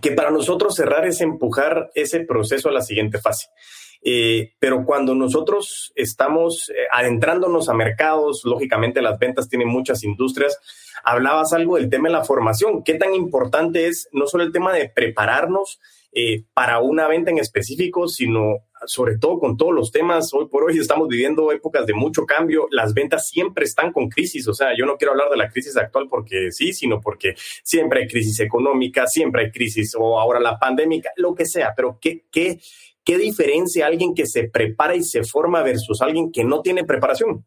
que 0.00 0.12
para 0.12 0.30
nosotros 0.30 0.74
cerrar 0.74 1.06
es 1.06 1.20
empujar 1.20 1.90
ese 1.94 2.20
proceso 2.20 2.68
a 2.68 2.72
la 2.72 2.82
siguiente 2.82 3.18
fase. 3.18 3.48
Eh, 4.02 4.52
pero 4.58 4.84
cuando 4.84 5.14
nosotros 5.14 5.92
estamos 5.94 6.70
adentrándonos 6.92 7.68
a 7.68 7.74
mercados, 7.74 8.42
lógicamente 8.44 9.02
las 9.02 9.18
ventas 9.18 9.48
tienen 9.48 9.68
muchas 9.68 10.04
industrias, 10.04 10.58
hablabas 11.04 11.52
algo 11.52 11.76
del 11.76 11.90
tema 11.90 12.08
de 12.08 12.14
la 12.14 12.24
formación. 12.24 12.82
¿Qué 12.84 12.94
tan 12.94 13.14
importante 13.14 13.86
es 13.86 14.08
no 14.12 14.26
solo 14.26 14.44
el 14.44 14.52
tema 14.52 14.72
de 14.72 14.88
prepararnos 14.88 15.80
eh, 16.12 16.44
para 16.54 16.80
una 16.80 17.06
venta 17.08 17.30
en 17.30 17.38
específico, 17.38 18.08
sino 18.08 18.64
sobre 18.86 19.18
todo 19.18 19.38
con 19.38 19.56
todos 19.56 19.74
los 19.74 19.90
temas? 19.90 20.32
Hoy 20.32 20.48
por 20.48 20.64
hoy 20.64 20.78
estamos 20.78 21.08
viviendo 21.08 21.52
épocas 21.52 21.86
de 21.86 21.94
mucho 21.94 22.24
cambio. 22.24 22.66
Las 22.70 22.94
ventas 22.94 23.28
siempre 23.28 23.64
están 23.64 23.92
con 23.92 24.08
crisis. 24.08 24.46
O 24.48 24.54
sea, 24.54 24.76
yo 24.76 24.86
no 24.86 24.96
quiero 24.96 25.12
hablar 25.12 25.30
de 25.30 25.36
la 25.36 25.50
crisis 25.50 25.76
actual 25.76 26.08
porque 26.08 26.50
sí, 26.50 26.72
sino 26.72 27.00
porque 27.00 27.34
siempre 27.62 28.00
hay 28.00 28.08
crisis 28.08 28.40
económica, 28.40 29.06
siempre 29.06 29.44
hay 29.44 29.50
crisis 29.50 29.94
o 29.98 30.18
ahora 30.18 30.40
la 30.40 30.58
pandemia, 30.58 31.02
lo 31.16 31.34
que 31.34 31.46
sea. 31.46 31.72
Pero 31.76 31.98
¿qué, 32.00 32.24
qué, 32.30 32.58
qué 33.08 33.16
diferencia 33.16 33.86
alguien 33.86 34.12
que 34.12 34.26
se 34.26 34.50
prepara 34.50 34.94
y 34.94 35.02
se 35.02 35.24
forma 35.24 35.62
versus 35.62 36.02
alguien 36.02 36.30
que 36.30 36.44
no 36.44 36.60
tiene 36.60 36.84
preparación? 36.84 37.46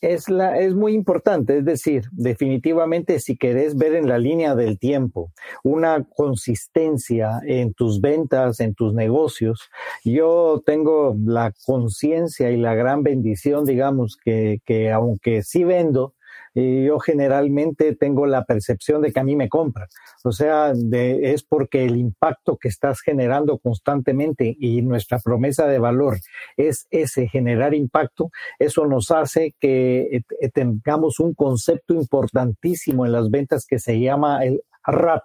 es, 0.00 0.28
la, 0.28 0.58
es 0.58 0.74
muy 0.74 0.92
importante, 0.92 1.58
es 1.58 1.64
decir, 1.64 2.04
definitivamente 2.12 3.18
si 3.18 3.36
querés 3.36 3.76
ver 3.76 3.94
en 3.94 4.08
la 4.08 4.18
línea 4.18 4.54
del 4.54 4.78
tiempo 4.78 5.32
una 5.64 6.04
consistencia 6.04 7.40
en 7.44 7.74
tus 7.74 8.00
ventas, 8.00 8.60
en 8.60 8.74
tus 8.74 8.94
negocios, 8.94 9.68
yo 10.04 10.62
tengo 10.64 11.16
la 11.24 11.52
conciencia 11.64 12.50
y 12.50 12.56
la 12.56 12.74
gran 12.74 13.02
bendición, 13.02 13.64
digamos, 13.64 14.16
que, 14.16 14.58
que 14.64 14.90
aunque 14.90 15.42
sí 15.42 15.64
vendo, 15.64 16.14
y 16.54 16.86
yo 16.86 16.98
generalmente 16.98 17.94
tengo 17.94 18.26
la 18.26 18.44
percepción 18.44 19.02
de 19.02 19.12
que 19.12 19.20
a 19.20 19.24
mí 19.24 19.36
me 19.36 19.48
compran. 19.48 19.88
O 20.24 20.32
sea, 20.32 20.72
es 20.92 21.44
porque 21.44 21.84
el 21.84 21.96
impacto 21.96 22.56
que 22.56 22.68
estás 22.68 23.00
generando 23.00 23.58
constantemente 23.58 24.56
y 24.58 24.82
nuestra 24.82 25.18
promesa 25.18 25.66
de 25.66 25.78
valor 25.78 26.18
es 26.56 26.86
ese 26.90 27.28
generar 27.28 27.74
impacto, 27.74 28.30
eso 28.58 28.86
nos 28.86 29.10
hace 29.10 29.54
que 29.60 30.22
eh, 30.40 30.50
tengamos 30.52 31.20
un 31.20 31.34
concepto 31.34 31.94
importantísimo 31.94 33.06
en 33.06 33.12
las 33.12 33.30
ventas 33.30 33.64
que 33.66 33.78
se 33.78 34.00
llama 34.00 34.44
el 34.44 34.62
RAT, 34.84 35.24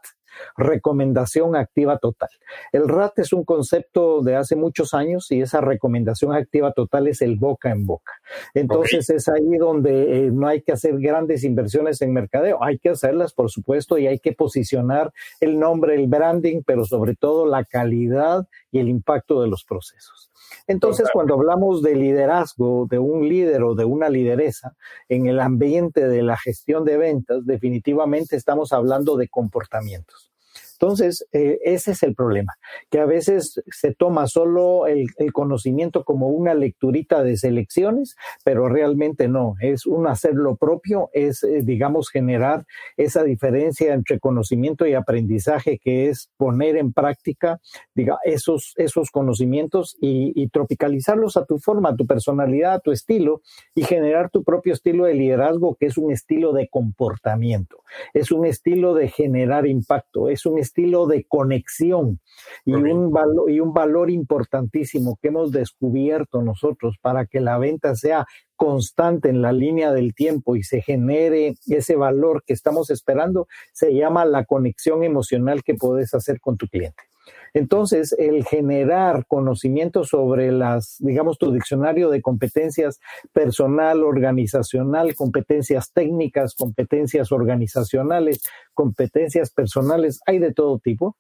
recomendación 0.58 1.56
activa 1.56 1.98
total. 1.98 2.30
El 2.72 2.88
RAT 2.88 3.20
es 3.20 3.34
un 3.34 3.44
concepto 3.44 4.22
de 4.22 4.36
hace 4.36 4.56
muchos 4.56 4.94
años 4.94 5.32
y 5.32 5.42
esa 5.42 5.62
recomendación 5.62 6.34
activa 6.34 6.72
total 6.74 7.08
es 7.08 7.22
el 7.22 7.38
boca 7.38 7.72
en 7.72 7.86
boca. 7.86 8.14
Entonces 8.54 9.10
es 9.10 9.28
ahí 9.30 9.58
donde 9.58 10.28
eh, 10.28 10.32
no 10.32 10.48
hay 10.48 10.62
que 10.62 10.72
hacer 10.72 11.00
grandes 11.00 11.44
inversiones 11.44 12.02
en 12.02 12.14
mercadeo, 12.14 12.64
hay 12.64 12.80
que 12.80 12.90
hacerlas 12.90 13.34
por 13.34 13.50
supuesto 13.50 13.98
y 13.98 14.08
hay 14.08 14.20
que 14.20 14.34
posicionar 14.34 15.14
el 15.40 15.60
nombre, 15.60 15.96
el 15.96 16.08
branding, 16.08 16.62
pero 16.66 16.86
sobre 16.86 17.16
todo 17.16 17.46
la 17.46 17.64
calidad 17.64 18.48
y 18.72 18.80
el 18.80 18.90
impacto 18.90 19.42
de 19.42 19.48
los 19.48 19.64
procesos. 19.64 20.33
Entonces, 20.68 21.08
cuando 21.14 21.36
hablamos 21.36 21.82
de 21.82 21.96
liderazgo, 21.96 22.88
de 22.90 23.00
un 23.00 23.28
líder 23.28 23.64
o 23.64 23.76
de 23.76 23.86
una 23.86 24.10
lideresa 24.10 24.76
en 25.10 25.28
el 25.28 25.40
ambiente 25.40 26.08
de 26.08 26.24
la 26.24 26.38
gestión 26.38 26.86
de 26.86 26.98
ventas, 26.98 27.46
definitivamente 27.46 28.36
estamos 28.36 28.74
hablando 28.74 29.18
de 29.18 29.28
comportamientos. 29.30 30.33
Entonces, 30.80 31.26
eh, 31.32 31.60
ese 31.64 31.92
es 31.92 32.04
el 32.04 32.16
problema, 32.16 32.54
que 32.90 33.00
a 33.00 33.06
veces 33.06 33.62
se 33.72 33.94
toma 33.94 34.28
solo 34.28 34.88
el, 34.88 35.08
conocimiento 35.32 36.04
como 36.04 36.28
una 36.28 36.54
lecturita 36.54 37.24
de 37.24 37.38
selecciones, 37.38 38.16
pero 38.44 38.68
realmente 38.70 39.28
no, 39.28 39.56
es 39.62 39.86
un 39.86 40.08
hacer 40.08 40.34
lo 40.36 40.56
propio, 40.58 41.10
es, 41.14 41.44
eh, 41.44 41.62
digamos, 41.64 42.10
generar 42.10 42.66
esa 42.98 43.24
diferencia 43.24 43.94
entre 43.94 44.20
conocimiento 44.20 44.86
y 44.86 44.94
aprendizaje, 44.94 45.80
que 45.80 46.10
es 46.10 46.30
poner 46.38 46.78
en 46.78 46.94
práctica 46.94 47.60
diga, 47.96 48.18
esos, 48.24 48.74
esos 48.78 49.12
conocimientos 49.12 49.96
y, 50.02 50.34
y 50.36 50.50
tropicalizarlos 50.50 51.38
a 51.38 51.46
tu 51.46 51.58
forma, 51.58 51.90
a 51.90 51.96
tu 51.96 52.06
personalidad, 52.06 52.74
a 52.74 52.80
tu 52.80 52.92
estilo, 52.92 53.42
y 53.76 53.84
generar 53.84 54.30
tu 54.30 54.44
propio 54.44 54.74
estilo 54.74 55.06
de 55.06 55.14
liderazgo, 55.14 55.76
que 55.76 55.88
es 55.88 55.98
un 55.98 56.12
estilo 56.12 56.54
de 56.54 56.68
comportamiento, 56.68 57.84
es 58.14 58.32
un 58.32 58.46
estilo 58.46 58.94
de 58.94 59.10
generar 59.10 59.68
impacto, 59.68 60.30
es 60.30 60.46
un 60.46 60.60
estilo 60.64 61.06
de 61.06 61.26
conexión 61.26 62.20
y 62.66 62.74
un, 62.74 63.12
valor, 63.12 63.52
y 63.52 63.60
un 63.60 63.74
valor 63.74 64.10
importantísimo 64.10 65.18
que 65.22 65.28
hemos 65.28 65.52
descubierto 65.52 66.42
nosotros 66.42 66.98
para 67.00 67.26
que 67.28 67.40
la 67.40 67.58
venta 67.58 67.96
sea 67.96 68.26
constante 68.56 69.30
en 69.30 69.42
la 69.42 69.52
línea 69.52 69.92
del 69.92 70.14
tiempo 70.14 70.56
y 70.56 70.64
se 70.64 70.82
genere 70.82 71.56
ese 71.68 71.96
valor 71.96 72.44
que 72.46 72.54
estamos 72.54 72.90
esperando, 72.90 73.48
se 73.74 73.94
llama 73.94 74.26
la 74.26 74.46
conexión 74.46 75.04
emocional 75.04 75.64
que 75.64 75.76
puedes 75.76 76.14
hacer 76.14 76.40
con 76.40 76.58
tu 76.58 76.68
cliente. 76.68 77.04
Entonces, 77.54 78.16
el 78.18 78.46
generar 78.46 79.26
conocimiento 79.28 80.04
sobre 80.04 80.52
las, 80.52 80.98
digamos, 81.00 81.38
tu 81.38 81.52
diccionario 81.52 82.10
de 82.10 82.22
competencias 82.22 83.00
personal, 83.32 84.04
organizacional, 84.04 85.16
competencias 85.16 85.92
técnicas, 85.94 86.56
competencias 86.56 87.32
organizacionales, 87.32 88.42
competencias 88.74 89.52
personales, 89.52 90.20
hay 90.26 90.40
de 90.40 90.54
todo 90.54 90.80
tipo 90.80 91.16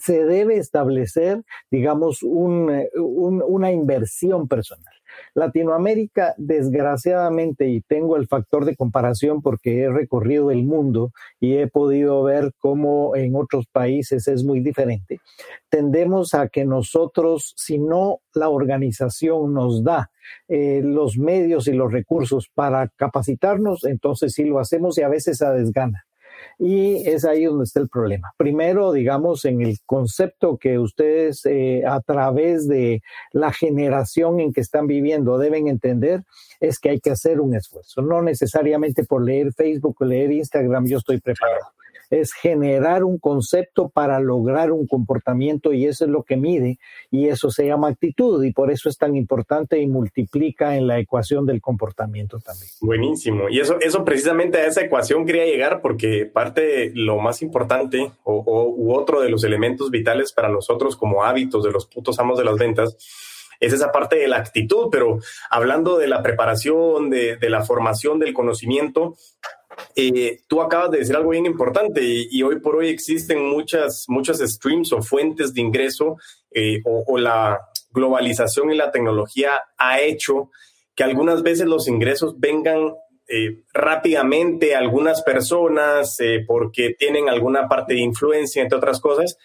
se 0.00 0.24
debe 0.24 0.56
establecer, 0.56 1.42
digamos, 1.70 2.22
una 2.22 3.72
inversión 3.72 4.48
personal. 4.48 4.92
Latinoamérica, 5.34 6.34
desgraciadamente, 6.36 7.68
y 7.68 7.80
tengo 7.80 8.16
el 8.16 8.26
factor 8.26 8.64
de 8.64 8.76
comparación 8.76 9.42
porque 9.42 9.82
he 9.82 9.90
recorrido 9.90 10.50
el 10.50 10.64
mundo 10.64 11.12
y 11.40 11.56
he 11.56 11.68
podido 11.68 12.22
ver 12.22 12.52
cómo 12.58 13.16
en 13.16 13.34
otros 13.36 13.66
países 13.70 14.28
es 14.28 14.44
muy 14.44 14.60
diferente, 14.60 15.20
tendemos 15.68 16.34
a 16.34 16.48
que 16.48 16.64
nosotros, 16.64 17.54
si 17.56 17.78
no 17.78 18.20
la 18.34 18.48
organización 18.48 19.54
nos 19.54 19.84
da 19.84 20.10
eh, 20.48 20.80
los 20.84 21.18
medios 21.18 21.68
y 21.68 21.72
los 21.72 21.92
recursos 21.92 22.50
para 22.54 22.88
capacitarnos, 22.96 23.84
entonces 23.84 24.32
sí 24.32 24.44
lo 24.44 24.58
hacemos 24.58 24.98
y 24.98 25.02
a 25.02 25.08
veces 25.08 25.42
a 25.42 25.52
desgana. 25.52 26.05
Y 26.58 27.08
es 27.08 27.24
ahí 27.24 27.44
donde 27.44 27.64
está 27.64 27.80
el 27.80 27.88
problema. 27.88 28.32
Primero, 28.36 28.92
digamos, 28.92 29.44
en 29.44 29.62
el 29.62 29.78
concepto 29.84 30.56
que 30.56 30.78
ustedes 30.78 31.44
eh, 31.46 31.82
a 31.86 32.00
través 32.00 32.68
de 32.68 33.02
la 33.32 33.52
generación 33.52 34.40
en 34.40 34.52
que 34.52 34.60
están 34.60 34.86
viviendo 34.86 35.38
deben 35.38 35.68
entender, 35.68 36.22
es 36.60 36.78
que 36.78 36.90
hay 36.90 37.00
que 37.00 37.10
hacer 37.10 37.40
un 37.40 37.54
esfuerzo. 37.54 38.02
No 38.02 38.22
necesariamente 38.22 39.04
por 39.04 39.22
leer 39.22 39.52
Facebook 39.52 39.96
o 40.00 40.04
leer 40.04 40.32
Instagram, 40.32 40.86
yo 40.86 40.98
estoy 40.98 41.20
preparado 41.20 41.66
es 42.10 42.32
generar 42.32 43.04
un 43.04 43.18
concepto 43.18 43.88
para 43.88 44.20
lograr 44.20 44.72
un 44.72 44.86
comportamiento 44.86 45.72
y 45.72 45.86
eso 45.86 46.04
es 46.04 46.10
lo 46.10 46.22
que 46.22 46.36
mide 46.36 46.78
y 47.10 47.28
eso 47.28 47.50
se 47.50 47.66
llama 47.66 47.88
actitud 47.88 48.44
y 48.44 48.52
por 48.52 48.70
eso 48.70 48.88
es 48.88 48.96
tan 48.96 49.16
importante 49.16 49.78
y 49.78 49.86
multiplica 49.86 50.76
en 50.76 50.86
la 50.86 50.98
ecuación 50.98 51.46
del 51.46 51.60
comportamiento 51.60 52.38
también. 52.40 52.70
Buenísimo. 52.80 53.48
Y 53.48 53.60
eso, 53.60 53.78
eso 53.80 54.04
precisamente 54.04 54.58
a 54.58 54.66
esa 54.66 54.82
ecuación 54.82 55.26
quería 55.26 55.46
llegar 55.46 55.80
porque 55.80 56.26
parte 56.26 56.92
lo 56.94 57.18
más 57.18 57.42
importante 57.42 58.12
o, 58.24 58.74
u 58.76 58.94
otro 58.94 59.20
de 59.20 59.30
los 59.30 59.44
elementos 59.44 59.90
vitales 59.90 60.32
para 60.32 60.48
nosotros 60.48 60.96
como 60.96 61.24
hábitos 61.24 61.64
de 61.64 61.72
los 61.72 61.86
putos 61.86 62.18
amos 62.18 62.38
de 62.38 62.44
las 62.44 62.56
ventas 62.56 62.96
es 63.60 63.72
esa 63.72 63.90
parte 63.90 64.16
de 64.16 64.28
la 64.28 64.36
actitud, 64.36 64.88
pero 64.90 65.18
hablando 65.50 65.96
de 65.96 66.08
la 66.08 66.22
preparación, 66.22 67.08
de, 67.08 67.36
de 67.36 67.50
la 67.50 67.64
formación 67.64 68.18
del 68.18 68.34
conocimiento, 68.34 69.16
eh, 69.94 70.40
tú 70.46 70.60
acabas 70.60 70.90
de 70.90 70.98
decir 70.98 71.16
algo 71.16 71.30
bien 71.30 71.46
importante 71.46 72.00
y, 72.02 72.42
hoy 72.42 72.60
por 72.60 72.76
hoy 72.76 72.88
existen 72.88 73.48
muchas, 73.48 74.04
muchas 74.08 74.38
streams 74.38 74.92
o 74.92 75.02
fuentes 75.02 75.54
de 75.54 75.60
ingreso 75.60 76.16
eh, 76.50 76.80
o, 76.84 77.18
la 77.18 77.60
globalización 77.90 78.70
y 78.70 78.76
la 78.76 78.90
tecnología 78.90 79.62
ha 79.78 80.00
hecho 80.00 80.50
que 80.94 81.04
algunas 81.04 81.42
veces 81.42 81.66
los 81.66 81.88
ingresos 81.88 82.38
vengan 82.38 82.94
eh, 83.28 83.62
rápidamente 83.72 84.74
a 84.74 84.78
algunas 84.78 85.22
personas 85.22 86.18
porque 86.46 86.94
tienen 86.98 87.28
alguna 87.28 87.68
parte 87.68 87.94
de 87.94 88.00
influencia, 88.00 88.62
entre 88.62 88.78
otras 88.78 89.00
cosas, 89.00 89.38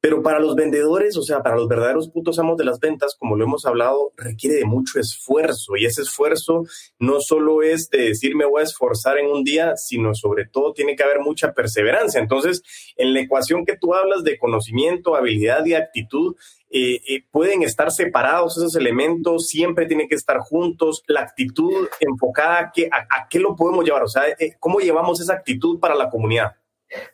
pero 0.00 0.22
para 0.22 0.40
los 0.40 0.54
vendedores, 0.54 1.16
o 1.16 1.22
sea, 1.22 1.42
para 1.42 1.56
los 1.56 1.68
verdaderos 1.68 2.08
putos 2.08 2.38
amos 2.38 2.56
de 2.56 2.64
las 2.64 2.80
ventas, 2.80 3.14
como 3.18 3.36
lo 3.36 3.44
hemos 3.44 3.66
hablado, 3.66 4.12
requiere 4.16 4.56
de 4.56 4.64
mucho 4.64 4.98
esfuerzo. 4.98 5.76
Y 5.76 5.84
ese 5.84 6.02
esfuerzo 6.02 6.64
no 6.98 7.20
solo 7.20 7.62
es 7.62 7.90
de 7.90 8.02
decir 8.08 8.34
me 8.34 8.46
voy 8.46 8.60
a 8.60 8.64
esforzar 8.64 9.18
en 9.18 9.26
un 9.26 9.44
día, 9.44 9.76
sino 9.76 10.14
sobre 10.14 10.46
todo 10.46 10.72
tiene 10.72 10.96
que 10.96 11.02
haber 11.02 11.20
mucha 11.20 11.52
perseverancia. 11.52 12.20
Entonces, 12.20 12.62
en 12.96 13.12
la 13.12 13.20
ecuación 13.20 13.66
que 13.66 13.76
tú 13.76 13.94
hablas 13.94 14.24
de 14.24 14.38
conocimiento, 14.38 15.16
habilidad 15.16 15.66
y 15.66 15.74
actitud, 15.74 16.34
eh, 16.70 17.00
eh, 17.08 17.24
pueden 17.30 17.62
estar 17.62 17.90
separados 17.90 18.56
esos 18.56 18.76
elementos, 18.76 19.48
siempre 19.48 19.86
tienen 19.86 20.08
que 20.08 20.14
estar 20.14 20.38
juntos. 20.38 21.02
La 21.08 21.20
actitud 21.20 21.88
enfocada, 21.98 22.72
a, 22.92 22.96
a, 22.98 23.28
qué 23.28 23.38
lo 23.38 23.54
podemos 23.54 23.84
llevar? 23.84 24.04
O 24.04 24.08
sea, 24.08 24.28
eh, 24.28 24.54
¿cómo 24.58 24.78
llevamos 24.78 25.20
esa 25.20 25.34
actitud 25.34 25.78
para 25.78 25.94
la 25.94 26.08
comunidad? 26.08 26.52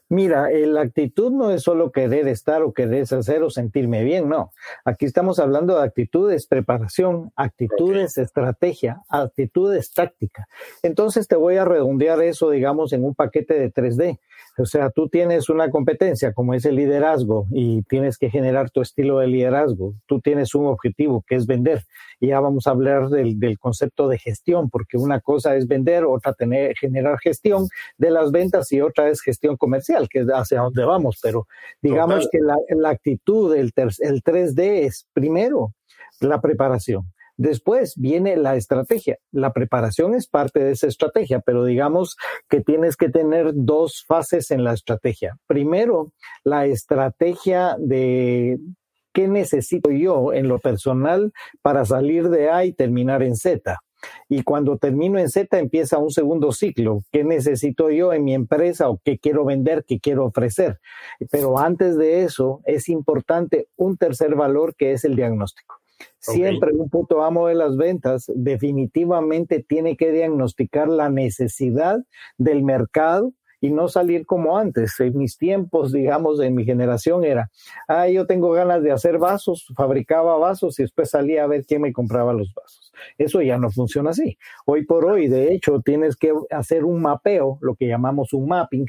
Mira, 0.09 0.49
la 0.50 0.83
actitud 0.83 1.33
no 1.33 1.50
es 1.50 1.62
solo 1.62 1.90
querer 1.90 2.28
estar 2.28 2.62
o 2.62 2.73
querer 2.73 3.02
hacer 3.02 3.42
o 3.42 3.50
sentirme 3.50 4.04
bien, 4.04 4.28
no. 4.28 4.52
Aquí 4.85 5.04
estamos 5.04 5.38
hablando 5.38 5.76
de 5.76 5.85
actitudes, 5.85 6.47
preparación, 6.47 7.33
actitudes, 7.37 8.16
estrategia, 8.16 9.02
actitudes, 9.09 9.92
táctica. 9.92 10.49
Entonces 10.83 11.28
te 11.28 11.37
voy 11.37 11.56
a 11.56 11.64
redondear 11.64 12.23
eso, 12.23 12.50
digamos, 12.50 12.92
en 12.92 13.04
un 13.04 13.14
paquete 13.14 13.54
de 13.54 13.73
3D. 13.73 14.21
O 14.59 14.65
sea, 14.65 14.91
tú 14.91 15.09
tienes 15.09 15.49
una 15.49 15.71
competencia 15.71 16.33
como 16.33 16.55
es 16.55 16.65
el 16.65 16.77
liderazgo 16.77 17.47
y 17.51 17.83
tienes 17.83 18.17
que 18.17 18.31
generar 18.31 18.71
tu 18.71 18.81
estilo 18.81 19.19
de 19.19 19.27
liderazgo. 19.27 19.95
Tú 20.07 20.21
tienes 20.21 20.55
un 20.55 20.67
objetivo 20.67 21.25
que 21.27 21.35
es 21.35 21.47
vender. 21.47 21.85
Y 22.21 22.29
ya 22.29 22.41
vamos 22.41 22.67
a 22.67 22.71
hablar 22.71 23.09
del, 23.11 23.59
concepto 23.59 24.09
de 24.09 24.19
gestión, 24.19 24.71
porque 24.71 24.97
una 24.97 25.21
cosa 25.21 25.57
es 25.57 25.69
vender, 25.69 26.05
otra 26.05 26.33
tener, 26.33 26.75
generar 26.79 27.19
gestión 27.19 27.69
de 27.99 28.11
las 28.11 28.33
ventas 28.33 28.73
y 28.73 28.81
otra 28.81 29.11
es 29.11 29.21
gestión 29.21 29.57
comercial, 29.57 30.09
que 30.09 30.21
es 30.21 30.27
hacia 30.29 30.63
dónde 30.63 30.85
vamos. 30.85 31.19
Pero 31.23 31.47
digamos 31.83 32.29
que 32.33 32.39
la, 32.41 32.57
la 32.71 32.91
actitud, 32.91 33.55
el, 33.55 33.73
el 33.77 34.23
3D 34.23 34.87
es 34.87 35.07
primero 35.13 35.75
la 36.21 36.41
preparación. 36.41 37.05
Después 37.37 37.95
viene 37.97 38.37
la 38.37 38.57
estrategia. 38.57 39.19
La 39.31 39.52
preparación 39.52 40.14
es 40.14 40.26
parte 40.26 40.62
de 40.64 40.73
esa 40.73 40.87
estrategia, 40.87 41.40
pero 41.40 41.64
digamos 41.64 42.16
que 42.49 42.61
tienes 42.61 42.97
que 42.97 43.11
tener 43.11 43.52
dos 43.55 44.05
fases 44.07 44.50
en 44.50 44.64
la 44.64 44.73
estrategia. 44.73 45.37
Primero, 45.47 46.12
la 46.45 46.66
estrategia 46.66 47.76
de 47.78 48.59
qué 49.12 49.28
necesito 49.28 49.90
yo 49.90 50.33
en 50.33 50.49
lo 50.49 50.59
personal 50.59 51.33
para 51.62 51.85
salir 51.85 52.28
de 52.28 52.50
A 52.50 52.64
y 52.64 52.73
terminar 52.73 53.23
en 53.23 53.37
Z. 53.37 53.78
Y 54.28 54.43
cuando 54.43 54.76
termino 54.76 55.19
en 55.19 55.28
Z 55.28 55.59
empieza 55.59 55.99
un 55.99 56.11
segundo 56.11 56.52
ciclo. 56.52 57.02
¿Qué 57.12 57.25
necesito 57.25 57.90
yo 57.90 58.12
en 58.12 58.25
mi 58.25 58.35
empresa 58.35 58.88
o 58.88 59.00
qué 59.02 59.19
quiero 59.19 59.45
vender, 59.45 59.85
qué 59.87 60.00
quiero 60.00 60.26
ofrecer? 60.26 60.81
Pero 61.31 61.59
antes 61.59 61.97
de 61.97 62.23
eso 62.23 62.61
es 62.64 62.88
importante 62.88 63.69
un 63.76 63.97
tercer 63.97 64.35
valor 64.35 64.75
que 64.76 64.93
es 64.93 65.05
el 65.05 65.16
diagnóstico. 65.16 65.76
Siempre 66.19 66.73
un 66.73 66.88
punto 66.91 67.23
amo 67.23 67.47
de 67.47 67.55
las 67.55 67.76
ventas 67.76 68.31
definitivamente 68.35 69.65
tiene 69.67 69.97
que 69.97 70.11
diagnosticar 70.11 70.88
la 70.88 71.09
necesidad 71.09 72.00
del 72.37 72.62
mercado 72.65 73.33
y 73.61 73.71
no 73.71 73.88
salir 73.88 74.26
como 74.26 74.59
antes. 74.59 74.99
En 75.00 75.17
mis 75.17 75.38
tiempos, 75.38 75.93
digamos, 75.93 76.41
en 76.41 76.55
mi 76.55 76.65
generación 76.65 77.25
era, 77.25 77.50
ah, 77.88 78.09
yo 78.09 78.26
tengo 78.26 78.50
ganas 78.53 78.83
de 78.83 78.93
hacer 78.93 79.19
vasos, 79.19 79.67
fabricaba 79.76 80.37
vasos 80.37 80.79
y 80.79 80.83
después 80.83 81.11
salía 81.11 81.45
a 81.45 81.47
ver 81.47 81.65
quién 81.65 81.83
me 81.83 81.93
compraba 81.93 82.33
los 82.33 82.53
vasos. 82.55 82.93
Eso 83.19 83.43
ya 83.43 83.59
no 83.59 83.71
funciona 83.71 84.11
así. 84.11 84.38
Hoy 84.67 84.85
por 84.85 85.07
hoy, 85.07 85.29
de 85.29 85.53
hecho, 85.53 85.81
tienes 85.81 86.17
que 86.17 86.33
hacer 86.50 86.85
un 86.85 87.00
mapeo, 87.00 87.59
lo 87.61 87.75
que 87.75 87.87
llamamos 87.87 88.33
un 88.33 88.49
mapping, 88.49 88.87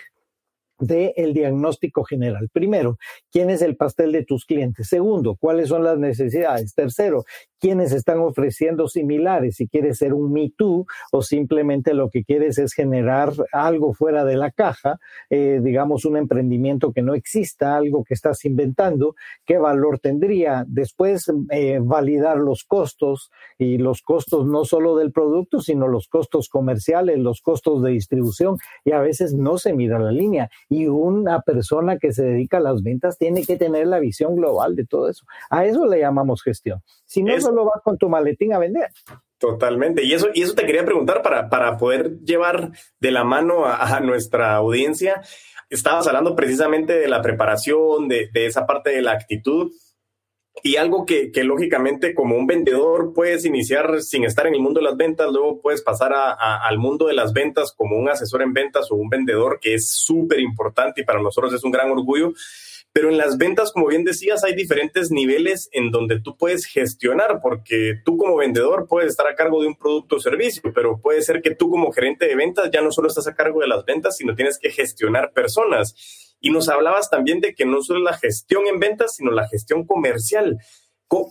del 0.79 1.13
el 1.15 1.33
diagnóstico 1.33 2.03
general. 2.03 2.49
Primero, 2.51 2.97
¿quién 3.31 3.49
es 3.49 3.61
el 3.61 3.75
pastel 3.75 4.11
de 4.11 4.23
tus 4.23 4.45
clientes? 4.45 4.87
Segundo, 4.87 5.35
¿cuáles 5.35 5.69
son 5.69 5.83
las 5.83 5.97
necesidades? 5.97 6.73
Tercero, 6.73 7.23
¿quiénes 7.59 7.91
están 7.91 8.19
ofreciendo 8.19 8.87
similares? 8.87 9.55
Si 9.55 9.67
quieres 9.67 9.97
ser 9.97 10.13
un 10.13 10.31
Me 10.31 10.51
Too 10.55 10.85
o 11.11 11.21
simplemente 11.21 11.93
lo 11.93 12.09
que 12.09 12.23
quieres 12.23 12.57
es 12.57 12.73
generar 12.73 13.33
algo 13.51 13.93
fuera 13.93 14.25
de 14.25 14.35
la 14.35 14.51
caja, 14.51 14.99
eh, 15.29 15.59
digamos 15.63 16.05
un 16.05 16.17
emprendimiento 16.17 16.91
que 16.93 17.01
no 17.01 17.13
exista, 17.13 17.75
algo 17.75 18.03
que 18.03 18.13
estás 18.13 18.45
inventando, 18.45 19.15
¿qué 19.45 19.57
valor 19.57 19.99
tendría? 19.99 20.63
Después, 20.67 21.31
eh, 21.51 21.79
validar 21.81 22.37
los 22.37 22.63
costos 22.63 23.31
y 23.57 23.77
los 23.77 24.01
costos 24.01 24.45
no 24.45 24.65
solo 24.65 24.95
del 24.95 25.11
producto, 25.11 25.61
sino 25.61 25.87
los 25.87 26.07
costos 26.07 26.49
comerciales, 26.49 27.17
los 27.17 27.41
costos 27.41 27.81
de 27.83 27.91
distribución 27.91 28.57
y 28.83 28.91
a 28.91 28.99
veces 28.99 29.33
no 29.33 29.57
se 29.57 29.73
mira 29.73 29.99
la 29.99 30.11
línea 30.11 30.49
y 30.69 30.87
una 30.87 31.41
persona 31.41 31.97
que 31.97 32.11
se 32.11 32.23
dedica 32.23 32.57
a 32.57 32.61
las 32.61 32.83
ventas 32.83 33.17
tiene 33.17 33.45
que 33.45 33.57
tener 33.57 33.87
la 33.87 33.99
visión 33.99 34.35
global 34.35 34.75
de 34.75 34.85
todo 34.85 35.09
eso. 35.09 35.25
A 35.49 35.65
eso 35.65 35.85
le 35.85 35.99
llamamos 35.99 36.43
gestión. 36.43 36.81
Si 37.05 37.23
no, 37.23 37.39
solo 37.39 37.65
vas 37.65 37.81
con 37.83 37.97
tu 37.97 38.09
maletín 38.09 38.53
a 38.53 38.59
vender. 38.59 38.89
Totalmente. 39.37 40.03
Y 40.03 40.13
eso, 40.13 40.27
y 40.33 40.41
eso 40.41 40.55
te 40.55 40.65
quería 40.65 40.83
preguntar 40.83 41.21
para, 41.21 41.49
para 41.49 41.77
poder 41.77 42.19
llevar 42.19 42.71
de 42.99 43.11
la 43.11 43.23
mano 43.23 43.65
a, 43.65 43.99
nuestra 43.99 44.55
audiencia. 44.55 45.21
Estabas 45.69 46.07
hablando 46.07 46.35
precisamente 46.35 46.93
de 46.93 47.07
la 47.07 47.21
preparación, 47.21 48.07
de, 48.07 48.29
de 48.33 48.45
esa 48.47 48.65
parte 48.65 48.89
de 48.89 49.01
la 49.01 49.11
actitud. 49.11 49.71
Y 50.63 50.77
algo 50.77 51.05
que, 51.05 51.31
que, 51.31 51.43
lógicamente 51.43 52.15
como 52.15 52.35
un 52.35 52.47
vendedor 52.47 53.13
puedes 53.13 53.45
iniciar 53.45 54.01
sin 54.01 54.23
estar 54.23 54.47
en 54.47 54.55
el 54.55 54.61
mundo 54.61 54.79
de 54.79 54.85
las 54.85 54.97
ventas, 54.97 55.31
luego 55.31 55.61
puedes 55.61 55.81
pasar 55.81 56.13
a, 56.13 56.67
al 56.67 56.77
mundo 56.77 57.07
de 57.07 57.13
las 57.13 57.31
ventas 57.31 57.73
como 57.75 57.95
un 57.97 58.09
asesor 58.09 58.41
en 58.41 58.53
ventas 58.53 58.91
o 58.91 58.95
un 58.95 59.09
vendedor, 59.09 59.59
que 59.61 59.75
es 59.75 59.89
súper 59.89 60.39
importante 60.39 61.01
y 61.01 61.03
para 61.05 61.21
nosotros 61.21 61.53
es 61.53 61.63
un 61.63 61.71
gran 61.71 61.91
orgullo. 61.91 62.33
Pero 62.97 63.11
en 63.11 63.17
las 63.19 63.37
ventas, 63.37 63.71
como 63.71 63.85
bien 63.85 64.03
decías, 64.03 64.43
hay 64.43 64.55
diferentes 64.55 65.11
niveles 65.11 65.69
en 65.71 65.91
donde 65.91 66.19
tú 66.19 66.35
puedes 66.35 66.65
gestionar, 66.65 67.41
porque 67.43 67.93
tú 68.03 68.17
como 68.17 68.37
vendedor 68.37 68.87
puedes 68.89 69.11
estar 69.11 69.27
a 69.27 69.35
cargo 69.35 69.61
de 69.61 69.67
un 69.67 69.75
producto 69.75 70.15
o 70.15 70.19
servicio, 70.19 70.63
pero 70.73 70.99
puede 70.99 71.21
ser 71.21 71.43
que 71.43 71.53
tú 71.53 71.69
como 71.69 71.91
gerente 71.91 72.27
de 72.27 72.35
ventas 72.35 72.71
ya 72.73 72.81
no 72.81 72.91
solo 72.91 73.09
estás 73.09 73.27
a 73.27 73.35
cargo 73.35 73.61
de 73.61 73.67
las 73.67 73.85
ventas, 73.85 74.17
sino 74.17 74.33
tienes 74.33 74.57
que 74.57 74.71
gestionar 74.71 75.31
personas 75.31 75.93
y 76.39 76.49
nos 76.49 76.69
hablabas 76.69 77.11
también 77.11 77.39
de 77.39 77.53
que 77.53 77.67
no 77.67 77.83
solo 77.83 77.99
la 77.99 78.17
gestión 78.17 78.65
en 78.65 78.79
ventas, 78.79 79.13
sino 79.17 79.29
la 79.29 79.47
gestión 79.47 79.85
comercial. 79.85 80.57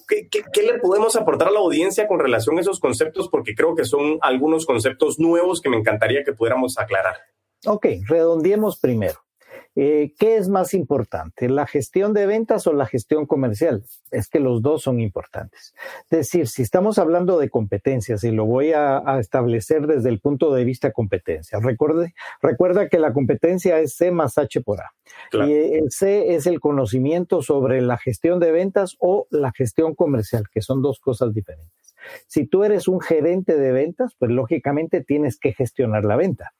¿Qué, 0.06 0.28
qué, 0.30 0.62
le 0.62 0.78
podemos 0.78 1.16
aportar 1.16 1.48
a 1.48 1.50
la 1.50 1.58
audiencia 1.58 2.06
con 2.06 2.20
relación 2.20 2.58
a 2.58 2.60
esos 2.60 2.78
conceptos? 2.78 3.28
Porque 3.28 3.56
creo 3.56 3.74
que 3.74 3.84
son 3.84 4.18
algunos 4.20 4.66
conceptos 4.66 5.18
nuevos 5.18 5.60
que 5.60 5.68
me 5.68 5.78
encantaría 5.78 6.22
que 6.22 6.32
pudiéramos 6.32 6.78
aclarar. 6.78 7.16
Ok, 7.66 7.86
redondeemos 8.06 8.78
primero. 8.78 9.25
Eh, 9.78 10.14
¿Qué 10.18 10.38
es 10.38 10.48
más 10.48 10.72
importante, 10.72 11.50
la 11.50 11.66
gestión 11.66 12.14
de 12.14 12.24
ventas 12.24 12.66
o 12.66 12.72
la 12.72 12.86
gestión 12.86 13.26
comercial? 13.26 13.84
Es 14.10 14.28
que 14.28 14.40
los 14.40 14.62
dos 14.62 14.82
son 14.82 15.00
importantes. 15.00 15.74
Es 16.10 16.18
decir, 16.18 16.48
si 16.48 16.62
estamos 16.62 16.98
hablando 16.98 17.38
de 17.38 17.50
competencias, 17.50 18.24
y 18.24 18.30
lo 18.30 18.46
voy 18.46 18.72
a, 18.72 19.02
establecer 19.20 19.86
desde 19.86 20.08
el 20.08 20.18
punto 20.18 20.54
de 20.54 20.64
vista 20.64 20.92
competencia, 20.92 21.58
recuerde, 21.60 22.14
recuerda 22.40 22.88
que 22.88 22.98
la 22.98 23.12
competencia 23.12 23.78
es 23.78 23.94
C 23.94 24.10
más 24.10 24.38
H 24.38 24.62
por 24.62 24.80
A. 24.80 24.92
Y 25.32 25.52
el 25.52 25.90
C 25.90 26.34
es 26.34 26.46
el 26.46 26.58
conocimiento 26.58 27.42
sobre 27.42 27.82
la 27.82 27.98
gestión 27.98 28.40
de 28.40 28.52
ventas 28.52 28.96
o 28.98 29.26
la 29.30 29.52
gestión 29.52 29.94
comercial, 29.94 30.44
que 30.50 30.62
son 30.62 30.80
dos 30.80 31.00
cosas 31.00 31.34
diferentes. 31.34 31.94
Si 32.26 32.46
tú 32.46 32.64
eres 32.64 32.88
un 32.88 33.00
gerente 33.00 33.56
de 33.56 33.72
ventas, 33.72 34.14
pues 34.18 34.30
lógicamente 34.30 35.04
tienes 35.04 35.38
que 35.38 35.52
gestionar 35.52 36.04
la 36.04 36.16
venta. 36.16 36.52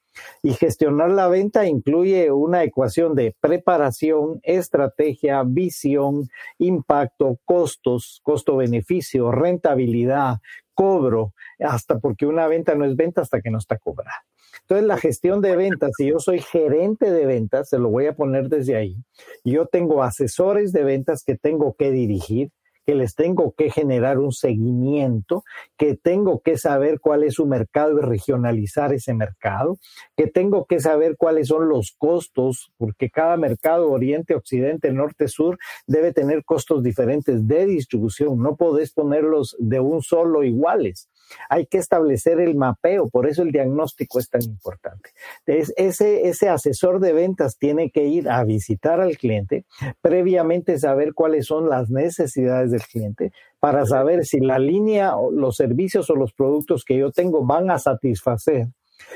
Y 0.43 0.53
gestionar 0.53 1.11
la 1.11 1.27
venta 1.27 1.65
incluye 1.65 2.31
una 2.31 2.63
ecuación 2.63 3.15
de 3.15 3.35
preparación, 3.39 4.39
estrategia, 4.43 5.43
visión, 5.43 6.29
impacto, 6.57 7.39
costos, 7.45 8.21
costo-beneficio, 8.23 9.31
rentabilidad, 9.31 10.37
cobro, 10.73 11.33
hasta 11.59 11.99
porque 11.99 12.25
una 12.25 12.47
venta 12.47 12.75
no 12.75 12.85
es 12.85 12.95
venta 12.95 13.21
hasta 13.21 13.41
que 13.41 13.49
no 13.49 13.57
está 13.57 13.77
cobrada. 13.77 14.23
Entonces, 14.61 14.85
la 14.85 14.97
gestión 14.97 15.41
de 15.41 15.55
ventas, 15.55 15.91
si 15.97 16.07
yo 16.07 16.19
soy 16.19 16.39
gerente 16.39 17.11
de 17.11 17.25
ventas, 17.25 17.69
se 17.69 17.79
lo 17.79 17.89
voy 17.89 18.07
a 18.07 18.15
poner 18.15 18.49
desde 18.49 18.75
ahí, 18.75 18.97
yo 19.45 19.65
tengo 19.65 20.03
asesores 20.03 20.73
de 20.73 20.83
ventas 20.83 21.23
que 21.23 21.37
tengo 21.37 21.73
que 21.75 21.91
dirigir, 21.91 22.51
que 22.87 22.95
les 22.95 23.15
tengo 23.15 23.51
que 23.51 23.69
generar 23.69 24.17
un 24.17 24.31
seguimiento, 24.31 25.43
que 25.77 25.97
tengo 25.97 26.39
que 26.39 26.57
saber 26.57 27.01
cuál 27.01 27.25
es 27.25 27.33
su 27.33 27.45
mercado 27.45 27.99
y 27.99 28.01
regionalizar 28.01 28.93
ese 28.93 29.13
mercado, 29.13 29.77
que 30.15 30.27
tengo 30.27 30.65
que 30.65 30.79
saber 30.79 31.17
cuáles 31.17 31.49
son 31.49 31.67
los 31.67 31.93
costos, 31.97 32.71
porque 32.77 33.09
cada 33.09 33.35
mercado, 33.35 33.91
oriente, 33.91 34.35
occidente, 34.35 34.93
norte, 34.93 35.27
sur, 35.27 35.57
debe 35.85 36.13
tener 36.13 36.45
costos 36.45 36.81
diferentes 36.81 37.45
de 37.45 37.65
distribución. 37.65 38.41
No 38.41 38.55
podés 38.55 38.93
ponerlos 38.93 39.57
de 39.59 39.81
un 39.81 40.01
solo 40.01 40.45
iguales. 40.45 41.09
Hay 41.49 41.65
que 41.65 41.77
establecer 41.77 42.39
el 42.39 42.55
mapeo, 42.55 43.09
por 43.09 43.27
eso 43.27 43.43
el 43.43 43.51
diagnóstico 43.51 44.19
es 44.19 44.29
tan 44.29 44.41
importante. 44.43 45.09
ese, 45.45 46.27
ese 46.27 46.49
asesor 46.49 46.99
de 46.99 47.13
ventas 47.13 47.57
tiene 47.57 47.91
que 47.91 48.05
ir 48.05 48.29
a 48.29 48.43
visitar 48.43 48.99
al 48.99 49.17
cliente, 49.17 49.65
previamente 50.01 50.77
saber 50.77 51.13
cuáles 51.13 51.45
son 51.47 51.69
las 51.69 51.89
necesidades 51.89 52.71
del 52.71 52.81
cliente, 52.81 53.31
para 53.59 53.85
saber 53.85 54.25
si 54.25 54.39
la 54.39 54.59
línea, 54.59 55.13
los 55.31 55.55
servicios 55.55 56.09
o 56.09 56.15
los 56.15 56.33
productos 56.33 56.83
que 56.83 56.97
yo 56.97 57.11
tengo 57.11 57.45
van 57.45 57.71
a 57.71 57.79
satisfacer. 57.79 58.67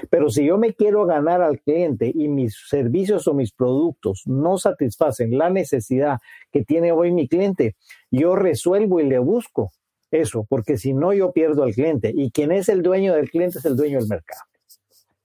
Pero 0.10 0.30
si 0.30 0.46
yo 0.46 0.58
me 0.58 0.74
quiero 0.74 1.06
ganar 1.06 1.42
al 1.42 1.60
cliente 1.60 2.12
y 2.14 2.28
mis 2.28 2.56
servicios 2.68 3.28
o 3.28 3.34
mis 3.34 3.52
productos 3.52 4.24
no 4.26 4.58
satisfacen 4.58 5.38
la 5.38 5.50
necesidad 5.50 6.20
que 6.52 6.64
tiene 6.64 6.92
hoy 6.92 7.12
mi 7.12 7.28
cliente, 7.28 7.76
yo 8.10 8.36
resuelvo 8.36 9.00
y 9.00 9.08
le 9.08 9.20
busco 9.20 9.72
eso, 10.12 10.46
porque 10.48 10.78
si 10.78 10.94
no 10.94 11.14
yo 11.14 11.32
pierdo 11.32 11.64
al 11.64 11.74
cliente 11.74 12.12
y 12.14 12.32
quien 12.32 12.52
es 12.52 12.70
el 12.70 12.84
dueño 12.84 13.14
del 13.14 13.30
cliente 13.30 13.60
es 13.60 13.66
el 13.66 13.76
dueño 13.76 14.00
del 14.00 14.08
mercado. 14.08 14.42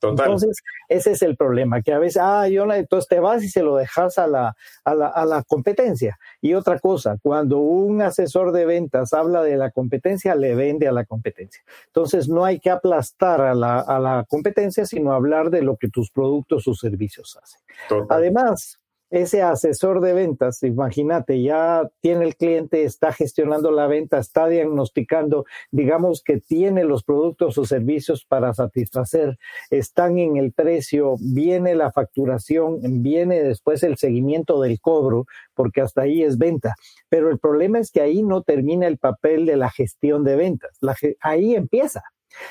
Entonces, 0.03 0.59
ese 0.89 1.13
es 1.13 1.23
el 1.23 1.37
problema, 1.37 1.83
que 1.83 1.93
a 1.93 1.99
veces, 1.99 2.21
ah, 2.23 2.49
yo, 2.49 2.71
entonces 2.73 3.09
te 3.09 3.19
vas 3.19 3.43
y 3.43 3.49
se 3.49 3.63
lo 3.63 3.77
dejas 3.77 4.19
a 4.19 4.27
la, 4.27 4.55
a, 4.85 4.95
la, 4.95 5.09
a 5.09 5.25
la 5.25 5.43
competencia. 5.43 6.19
Y 6.41 6.55
otra 6.55 6.79
cosa, 6.79 7.17
cuando 7.23 7.59
un 7.59 8.03
asesor 8.03 8.53
de 8.53 8.67
ventas 8.67 9.13
habla 9.13 9.43
de 9.43 9.57
la 9.57 9.71
competencia, 9.71 10.35
le 10.35 10.55
vende 10.55 10.87
a 10.87 10.93
la 10.93 11.05
competencia. 11.05 11.63
Entonces, 11.87 12.29
no 12.29 12.45
hay 12.45 12.61
que 12.61 12.71
aplastar 12.71 13.41
a 13.41 13.55
la, 13.55 13.81
a 13.81 13.99
la 13.99 14.25
competencia, 14.29 14.85
sino 14.87 15.13
hablar 15.13 15.51
de 15.51 15.63
lo 15.63 15.77
que 15.77 15.89
tus 15.89 16.11
productos 16.11 16.69
o 16.69 16.75
servicios 16.75 17.39
hacen. 17.43 17.61
Además, 18.09 18.79
ese 19.11 19.43
asesor 19.43 20.01
de 20.01 20.13
ventas, 20.13 20.63
imagínate, 20.63 21.43
ya 21.43 21.89
tiene 22.01 22.25
el 22.25 22.37
cliente, 22.37 22.85
está 22.85 23.13
gestionando 23.13 23.71
la 23.71 23.87
venta, 23.87 24.19
está 24.19 24.49
diagnosticando, 24.49 25.45
digamos 25.71 26.23
que 26.23 26.41
tiene 26.41 26.85
los 26.85 27.05
productos 27.05 27.57
o 27.59 27.65
servicios 27.65 28.25
para 28.25 28.53
satisfacer, 28.53 29.39
están 29.71 30.19
en 30.19 30.37
el 30.37 30.53
precio, 30.53 31.17
viene 31.21 31.75
la 31.75 31.93
facturación, 31.93 32.81
viene 33.03 33.43
después 33.43 33.83
el 33.83 33.97
seguimiento 33.97 34.61
del 34.61 34.81
cobro, 34.81 35.27
porque 35.55 35.81
hasta 35.81 36.03
ahí 36.03 36.23
es 36.23 36.39
venta. 36.39 36.75
Pero 37.09 37.31
el 37.31 37.39
problema 37.39 37.79
es 37.79 37.91
que 37.91 38.01
ahí 38.01 38.23
no 38.23 38.43
termina 38.43 38.87
el 38.87 38.99
papel 38.99 39.47
de 39.47 39.57
la 39.57 39.71
gestión 39.71 40.25
de 40.25 40.37
ventas, 40.37 40.79
ahí 41.21 41.55
empieza. 41.55 42.03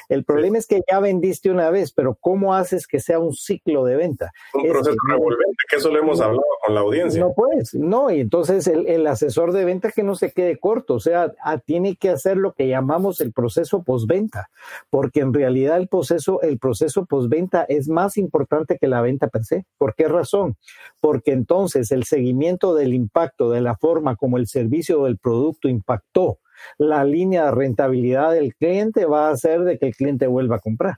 El 0.10 0.24
problema 0.24 0.58
es 0.58 0.68
que 0.68 0.82
ya 0.90 1.00
vendiste 1.00 1.50
una 1.50 1.70
vez, 1.70 1.92
pero 1.92 2.16
¿cómo 2.20 2.54
haces 2.54 2.88
que 2.88 3.00
sea 3.00 3.20
un 3.20 3.34
ciclo 3.34 3.86
de 3.86 3.96
venta? 3.96 4.32
Un 4.54 4.64
proceso 4.64 4.96
revolvente, 5.08 5.56
que 5.70 5.76
eso 5.78 5.92
lo 5.92 6.00
hemos 6.00 6.22
hablado 6.22 6.44
con 6.64 6.76
la 6.76 6.82
audiencia. 6.82 7.22
No 7.22 7.34
puedes, 7.34 7.74
no, 7.74 8.12
y 8.12 8.20
entonces 8.20 8.68
el, 8.68 9.06
asesor 9.08 9.52
de 9.52 9.66
venta 9.66 9.92
que 9.92 10.04
no 10.04 10.16
se 10.16 10.32
quede 10.32 10.58
corto, 10.58 10.96
o 10.96 11.00
sea, 11.00 11.34
tiene 11.66 11.96
que 11.96 12.10
hacer 12.10 12.38
lo 12.38 12.54
que 12.54 12.68
llamamos 12.68 13.22
el 13.22 13.32
proceso 13.34 13.84
postventa, 13.84 14.50
porque 14.90 15.20
en 15.20 15.34
realidad 15.34 15.78
el 15.78 15.88
proceso, 15.88 16.42
el 16.42 16.60
proceso 16.60 17.06
postventa 17.06 17.64
es 17.64 17.88
más 17.88 18.18
importante 18.18 18.78
que 18.80 18.88
la 18.88 19.02
venta 19.02 19.28
per 19.28 19.44
se. 19.44 19.66
¿Por 19.78 19.96
qué 19.96 20.08
razón? 20.08 20.58
Porque 21.00 21.32
entonces 21.32 21.92
el 21.92 22.04
seguimiento 22.06 22.74
del 22.74 22.94
impacto, 22.94 23.52
de 23.52 23.62
la 23.62 23.76
forma 23.76 24.16
como 24.16 24.38
el 24.38 24.48
servicio 24.48 25.02
o 25.02 25.08
el 25.08 25.18
producto 25.18 25.68
impactó 25.68 26.40
la 26.78 27.04
línea 27.04 27.46
de 27.46 27.52
rentabilidad 27.52 28.32
del 28.32 28.56
cliente 28.56 29.06
va 29.06 29.28
a 29.28 29.32
hacer 29.32 29.64
de 29.64 29.78
que 29.78 29.88
el 29.88 29.96
cliente 29.96 30.28
vuelva 30.28 30.58
a 30.58 30.60
comprar. 30.60 30.98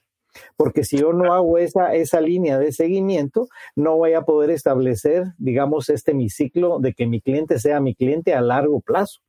Porque 0.55 0.83
si 0.83 0.97
yo 0.97 1.13
no 1.13 1.33
hago 1.33 1.57
esa, 1.57 1.93
esa 1.95 2.21
línea 2.21 2.59
de 2.59 2.71
seguimiento, 2.71 3.47
no 3.75 3.97
voy 3.97 4.13
a 4.13 4.21
poder 4.21 4.51
establecer, 4.51 5.25
digamos, 5.37 5.89
este 5.89 6.13
mi 6.13 6.29
ciclo 6.29 6.79
de 6.79 6.93
que 6.93 7.07
mi 7.07 7.21
cliente 7.21 7.59
sea 7.59 7.79
mi 7.79 7.95
cliente 7.95 8.33
a 8.33 8.41
largo 8.41 8.81
plazo. 8.81 9.21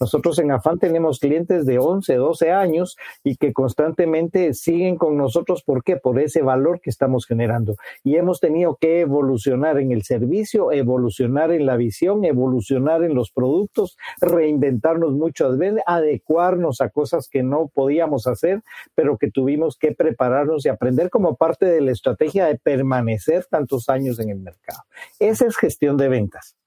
Nosotros 0.00 0.38
en 0.38 0.52
Afán 0.52 0.78
tenemos 0.78 1.18
clientes 1.18 1.66
de 1.66 1.78
11, 1.78 2.14
12 2.14 2.52
años 2.52 2.96
y 3.24 3.36
que 3.36 3.52
constantemente 3.52 4.54
siguen 4.54 4.96
con 4.96 5.16
nosotros. 5.16 5.64
¿Por 5.64 5.82
qué? 5.82 5.96
Por 5.96 6.20
ese 6.20 6.42
valor 6.42 6.80
que 6.80 6.90
estamos 6.90 7.26
generando. 7.26 7.74
Y 8.04 8.16
hemos 8.16 8.38
tenido 8.38 8.76
que 8.80 9.00
evolucionar 9.00 9.78
en 9.78 9.90
el 9.90 10.04
servicio, 10.04 10.70
evolucionar 10.70 11.50
en 11.50 11.66
la 11.66 11.76
visión, 11.76 12.24
evolucionar 12.24 13.02
en 13.02 13.14
los 13.14 13.32
productos, 13.32 13.96
reinventarnos 14.20 15.12
mucho, 15.12 15.50
adecuarnos 15.86 16.80
a 16.80 16.90
cosas 16.90 17.28
que 17.28 17.42
no 17.42 17.70
podíamos 17.72 18.26
hacer, 18.26 18.62
pero 18.94 19.18
que 19.18 19.30
tuvimos 19.30 19.76
que 19.76 19.92
prepararnos 19.92 20.64
y 20.64 20.68
aprender 20.68 21.10
como 21.10 21.36
parte 21.36 21.66
de 21.66 21.80
la 21.80 21.92
estrategia 21.92 22.46
de 22.46 22.58
permanecer 22.58 23.46
tantos 23.46 23.88
años 23.88 24.18
en 24.20 24.30
el 24.30 24.38
mercado. 24.38 24.82
Esa 25.18 25.46
es 25.46 25.56
gestión 25.56 25.96
de 25.96 26.08
ventas. 26.08 26.57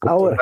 Ahora, 0.00 0.36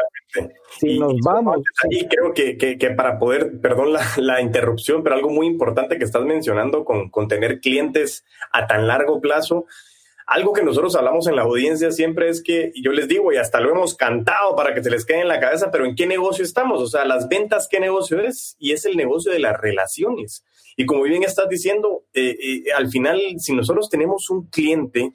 si 0.79 0.99
nos 0.99 1.15
vamos. 1.25 1.59
Ahí 1.85 2.07
creo 2.09 2.35
que, 2.35 2.57
que, 2.59 2.91
para 2.91 3.19
poder, 3.19 3.61
perdón 3.61 3.93
la, 3.93 4.05
la, 4.19 4.41
interrupción, 4.41 5.03
pero 5.03 5.15
algo 5.15 5.31
muy 5.31 5.47
importante 5.47 5.99
que 5.99 6.05
estás 6.05 6.25
mencionando 6.25 6.85
con, 6.85 7.11
con 7.11 7.29
tener 7.29 7.61
clientes 7.61 8.25
a 8.53 8.67
tan 8.67 8.87
largo 8.87 9.21
plazo. 9.21 9.67
Algo 10.27 10.53
que 10.53 10.65
nosotros 10.65 10.97
hablamos 10.97 11.29
en 11.29 11.37
la 11.37 11.43
audiencia 11.43 11.93
siempre 11.93 12.29
es 12.29 12.43
que, 12.43 12.73
yo 12.83 12.91
les 12.91 13.07
digo, 13.07 13.33
y 13.33 13.37
hasta 13.37 13.61
lo 13.61 13.71
hemos 13.71 13.95
cantado 13.95 14.57
para 14.57 14.75
que 14.75 14.83
se 14.83 14.91
les 14.91 15.07
quede 15.07 15.21
en 15.21 15.29
la 15.29 15.39
cabeza, 15.39 15.71
pero 15.71 15.87
¿en 15.87 15.95
qué 15.95 16.07
negocio 16.07 16.45
estamos? 16.45 16.83
O 16.83 16.89
sea, 16.89 17.05
las 17.05 17.29
ventas, 17.29 17.69
¿qué 17.71 17.79
negocio 17.79 18.21
es? 18.21 18.57
Y 18.59 18.73
es 18.73 18.85
el 18.85 18.97
negocio 18.97 19.31
de 19.31 19.39
las 19.39 19.59
relaciones. 19.59 20.45
Y 20.77 20.85
como 20.85 21.05
bien 21.05 21.23
estás 21.23 21.49
diciendo, 21.49 22.05
eh, 22.13 22.37
eh, 22.43 22.73
al 22.77 22.89
final, 22.89 23.21
si 23.39 23.55
nosotros 23.55 23.89
tenemos 23.89 24.29
un 24.29 24.49
cliente, 24.49 25.13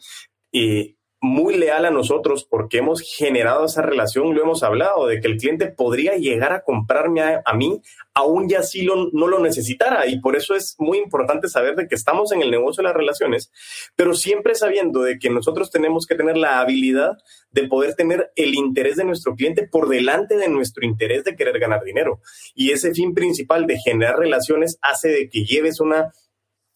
eh, 0.54 0.96
muy 1.24 1.56
leal 1.56 1.86
a 1.86 1.92
nosotros 1.92 2.46
porque 2.50 2.80
hemos 2.80 3.02
generado 3.02 3.66
esa 3.66 3.84
relación, 3.84 4.34
lo 4.34 4.42
hemos 4.42 4.64
hablado, 4.64 5.06
de 5.06 5.22
que 5.22 5.28
el 5.28 5.38
cliente 5.38 5.68
podría 5.68 6.16
llegar 6.16 6.52
a 6.52 6.64
comprarme 6.64 7.22
a, 7.22 7.54
mí, 7.54 7.80
aún 8.16 8.50
ya 8.50 8.64
sí 8.64 8.82
lo, 8.82 9.10
no 9.14 9.28
lo 9.28 9.40
necesitara. 9.40 10.08
Y 10.08 10.20
por 10.20 10.36
eso 10.36 10.56
es 10.56 10.76
muy 10.80 10.98
importante 10.98 11.48
saber 11.48 11.76
de 11.76 11.88
que 11.88 11.94
estamos 11.94 12.32
en 12.32 12.42
el 12.42 12.50
negocio 12.50 12.82
de 12.82 12.90
las 12.90 12.98
relaciones, 12.98 13.52
pero 13.96 14.16
siempre 14.16 14.56
sabiendo 14.56 15.04
de 15.04 15.20
que 15.20 15.30
nosotros 15.30 15.70
tenemos 15.70 16.08
que 16.08 16.16
tener 16.16 16.38
la 16.38 16.60
habilidad 16.60 17.18
de 17.52 17.68
poder 17.68 17.94
tener 17.94 18.32
el 18.36 18.56
interés 18.56 18.96
de 18.96 19.04
nuestro 19.04 19.36
cliente 19.36 19.68
por 19.68 19.90
delante 19.90 20.38
de 20.38 20.50
nuestro 20.50 20.86
interés 20.86 21.24
de 21.24 21.36
querer 21.36 21.60
ganar 21.60 21.84
dinero. 21.84 22.20
Y 22.56 22.72
ese 22.72 22.96
fin 22.96 23.14
principal 23.14 23.68
de 23.68 23.78
generar 23.78 24.18
relaciones 24.18 24.80
hace 24.82 25.10
de 25.10 25.30
que 25.30 25.46
lleves 25.46 25.80
una 25.80 26.12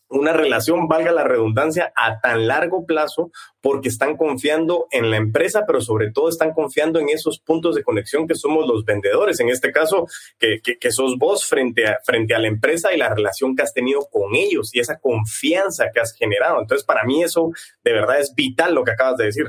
una 0.10 0.34
relación, 0.34 0.88
valga 0.88 1.12
la 1.12 1.24
redundancia, 1.24 1.92
a 1.96 2.20
tan 2.20 2.48
largo 2.48 2.86
plazo 2.86 3.32
porque 3.62 3.90
están 3.90 4.18
confiando 4.18 4.88
en 4.92 5.10
la 5.10 5.18
empresa, 5.18 5.64
pero 5.66 5.82
sobre 5.82 6.12
todo 6.12 6.30
están 6.30 6.54
confiando 6.54 7.00
en 7.00 7.10
esos 7.10 7.40
puntos 7.40 7.76
de 7.76 7.84
conexión 7.84 8.28
que 8.28 8.36
somos 8.36 8.68
los 8.68 8.86
vendedores. 8.86 9.40
En 9.40 9.50
este 9.50 9.72
caso, 9.72 10.08
que, 10.38 10.60
que, 10.62 10.92
sos 10.92 11.18
vos 11.18 11.46
frente 11.46 11.88
a, 11.88 12.00
frente 12.04 12.36
a 12.36 12.40
la 12.40 12.48
empresa 12.48 12.94
y 12.94 12.98
la 12.98 13.14
relación 13.14 13.56
que 13.56 13.64
has 13.64 13.74
tenido 13.74 14.08
con 14.12 14.36
ellos 14.36 14.70
y 14.74 14.80
esa 14.80 15.00
confianza 15.00 15.86
que 15.94 16.00
has 16.00 16.14
generado. 16.14 16.62
Entonces, 16.62 16.86
para 16.86 17.04
mí 17.04 17.24
eso 17.24 17.52
de 17.84 17.94
verdad 17.94 18.20
es 18.20 18.34
vital 18.36 18.76
lo 18.76 18.84
que 18.84 18.92
acabas 18.92 19.18
de 19.18 19.26
decir. 19.26 19.48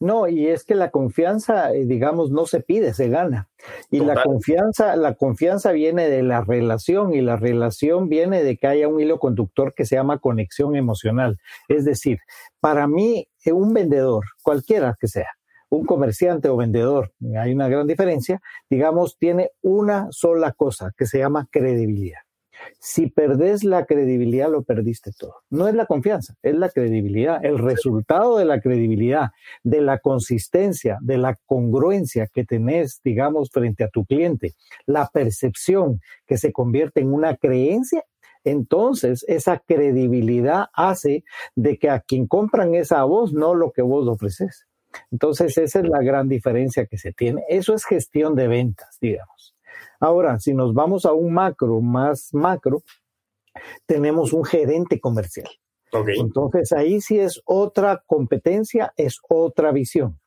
No, 0.00 0.28
y 0.28 0.48
es 0.48 0.64
que 0.64 0.74
la 0.74 0.90
confianza, 0.90 1.72
eh, 1.72 1.84
digamos, 1.84 2.30
no 2.30 2.46
se 2.46 2.60
pide, 2.60 2.94
se 2.94 3.08
gana. 3.08 3.48
Y 3.90 4.00
la 4.00 4.22
confianza, 4.22 4.96
la 4.96 5.14
confianza 5.14 5.72
viene 5.72 6.08
de 6.08 6.22
la 6.22 6.42
relación 6.42 7.14
y 7.14 7.20
la 7.20 7.36
relación 7.36 8.08
viene 8.08 8.42
de 8.42 8.56
que 8.56 8.66
haya 8.66 8.88
un 8.88 9.00
hilo 9.00 9.18
conductor 9.18 9.74
que 9.74 9.84
se 9.84 9.96
llama 9.96 10.18
conexión 10.18 10.76
emocional. 10.76 11.38
Es 11.68 11.84
decir, 11.84 12.18
para 12.60 12.86
mí, 12.86 13.28
eh, 13.44 13.52
un 13.52 13.72
vendedor, 13.72 14.24
cualquiera 14.42 14.96
que 15.00 15.08
sea, 15.08 15.30
un 15.68 15.86
comerciante 15.86 16.48
o 16.48 16.56
vendedor, 16.56 17.12
hay 17.38 17.52
una 17.54 17.68
gran 17.68 17.86
diferencia, 17.86 18.42
digamos, 18.68 19.16
tiene 19.18 19.52
una 19.62 20.08
sola 20.10 20.52
cosa 20.52 20.92
que 20.96 21.06
se 21.06 21.18
llama 21.18 21.48
credibilidad. 21.50 22.20
Si 22.80 23.08
perdés 23.08 23.64
la 23.64 23.84
credibilidad, 23.84 24.50
lo 24.50 24.62
perdiste 24.62 25.12
todo. 25.18 25.36
No 25.50 25.68
es 25.68 25.74
la 25.74 25.86
confianza, 25.86 26.34
es 26.42 26.54
la 26.54 26.68
credibilidad. 26.68 27.44
El 27.44 27.58
resultado 27.58 28.38
de 28.38 28.44
la 28.44 28.60
credibilidad, 28.60 29.30
de 29.62 29.80
la 29.80 29.98
consistencia, 29.98 30.98
de 31.00 31.18
la 31.18 31.36
congruencia 31.46 32.26
que 32.26 32.44
tenés, 32.44 33.00
digamos, 33.02 33.50
frente 33.50 33.84
a 33.84 33.88
tu 33.88 34.04
cliente, 34.04 34.54
la 34.86 35.08
percepción 35.12 36.00
que 36.26 36.38
se 36.38 36.52
convierte 36.52 37.00
en 37.00 37.12
una 37.12 37.36
creencia, 37.36 38.04
entonces 38.44 39.24
esa 39.28 39.58
credibilidad 39.58 40.66
hace 40.72 41.24
de 41.54 41.78
que 41.78 41.90
a 41.90 42.00
quien 42.00 42.26
compran 42.26 42.74
esa 42.74 43.04
voz, 43.04 43.32
no 43.32 43.54
lo 43.54 43.72
que 43.72 43.82
vos 43.82 44.08
ofreces. 44.08 44.66
Entonces 45.10 45.56
esa 45.58 45.80
es 45.80 45.88
la 45.88 46.02
gran 46.02 46.28
diferencia 46.28 46.86
que 46.86 46.98
se 46.98 47.12
tiene. 47.12 47.44
Eso 47.48 47.74
es 47.74 47.84
gestión 47.84 48.34
de 48.34 48.48
ventas, 48.48 48.98
digamos. 49.00 49.51
Ahora, 50.02 50.40
si 50.40 50.52
nos 50.52 50.74
vamos 50.74 51.06
a 51.06 51.12
un 51.12 51.32
macro 51.32 51.80
más 51.80 52.34
macro, 52.34 52.82
tenemos 53.86 54.32
un 54.32 54.44
gerente 54.44 54.98
comercial. 54.98 55.48
Entonces 56.18 56.72
ahí 56.72 57.00
sí 57.00 57.20
es 57.20 57.40
otra 57.44 58.02
competencia, 58.04 58.92
es 58.96 59.18
otra 59.28 59.70
visión. 59.70 60.18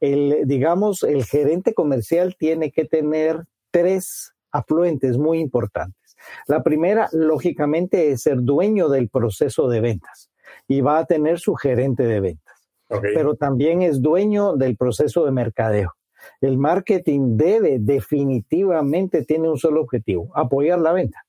El, 0.00 0.42
digamos, 0.44 1.02
el 1.02 1.24
gerente 1.24 1.72
comercial 1.72 2.36
tiene 2.38 2.72
que 2.72 2.84
tener 2.84 3.44
tres 3.70 4.34
afluentes 4.50 5.16
muy 5.16 5.38
importantes. 5.38 6.14
La 6.46 6.62
primera, 6.62 7.08
lógicamente, 7.12 8.10
es 8.10 8.24
ser 8.24 8.42
dueño 8.42 8.90
del 8.90 9.08
proceso 9.08 9.66
de 9.66 9.80
ventas 9.80 10.30
y 10.68 10.82
va 10.82 10.98
a 10.98 11.06
tener 11.06 11.38
su 11.38 11.54
gerente 11.54 12.02
de 12.02 12.20
ventas. 12.20 12.68
Pero 13.00 13.36
también 13.36 13.80
es 13.80 14.02
dueño 14.02 14.56
del 14.56 14.76
proceso 14.76 15.24
de 15.24 15.30
mercadeo. 15.30 15.94
El 16.40 16.58
marketing 16.58 17.36
debe, 17.36 17.78
definitivamente, 17.78 19.24
tiene 19.24 19.48
un 19.48 19.58
solo 19.58 19.80
objetivo, 19.80 20.30
apoyar 20.34 20.78
la 20.78 20.92
venta. 20.92 21.24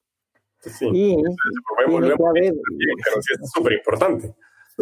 Sí, 0.60 0.90
y 0.94 1.16
es 1.16 1.36
súper 3.54 3.74
importante. 3.74 4.34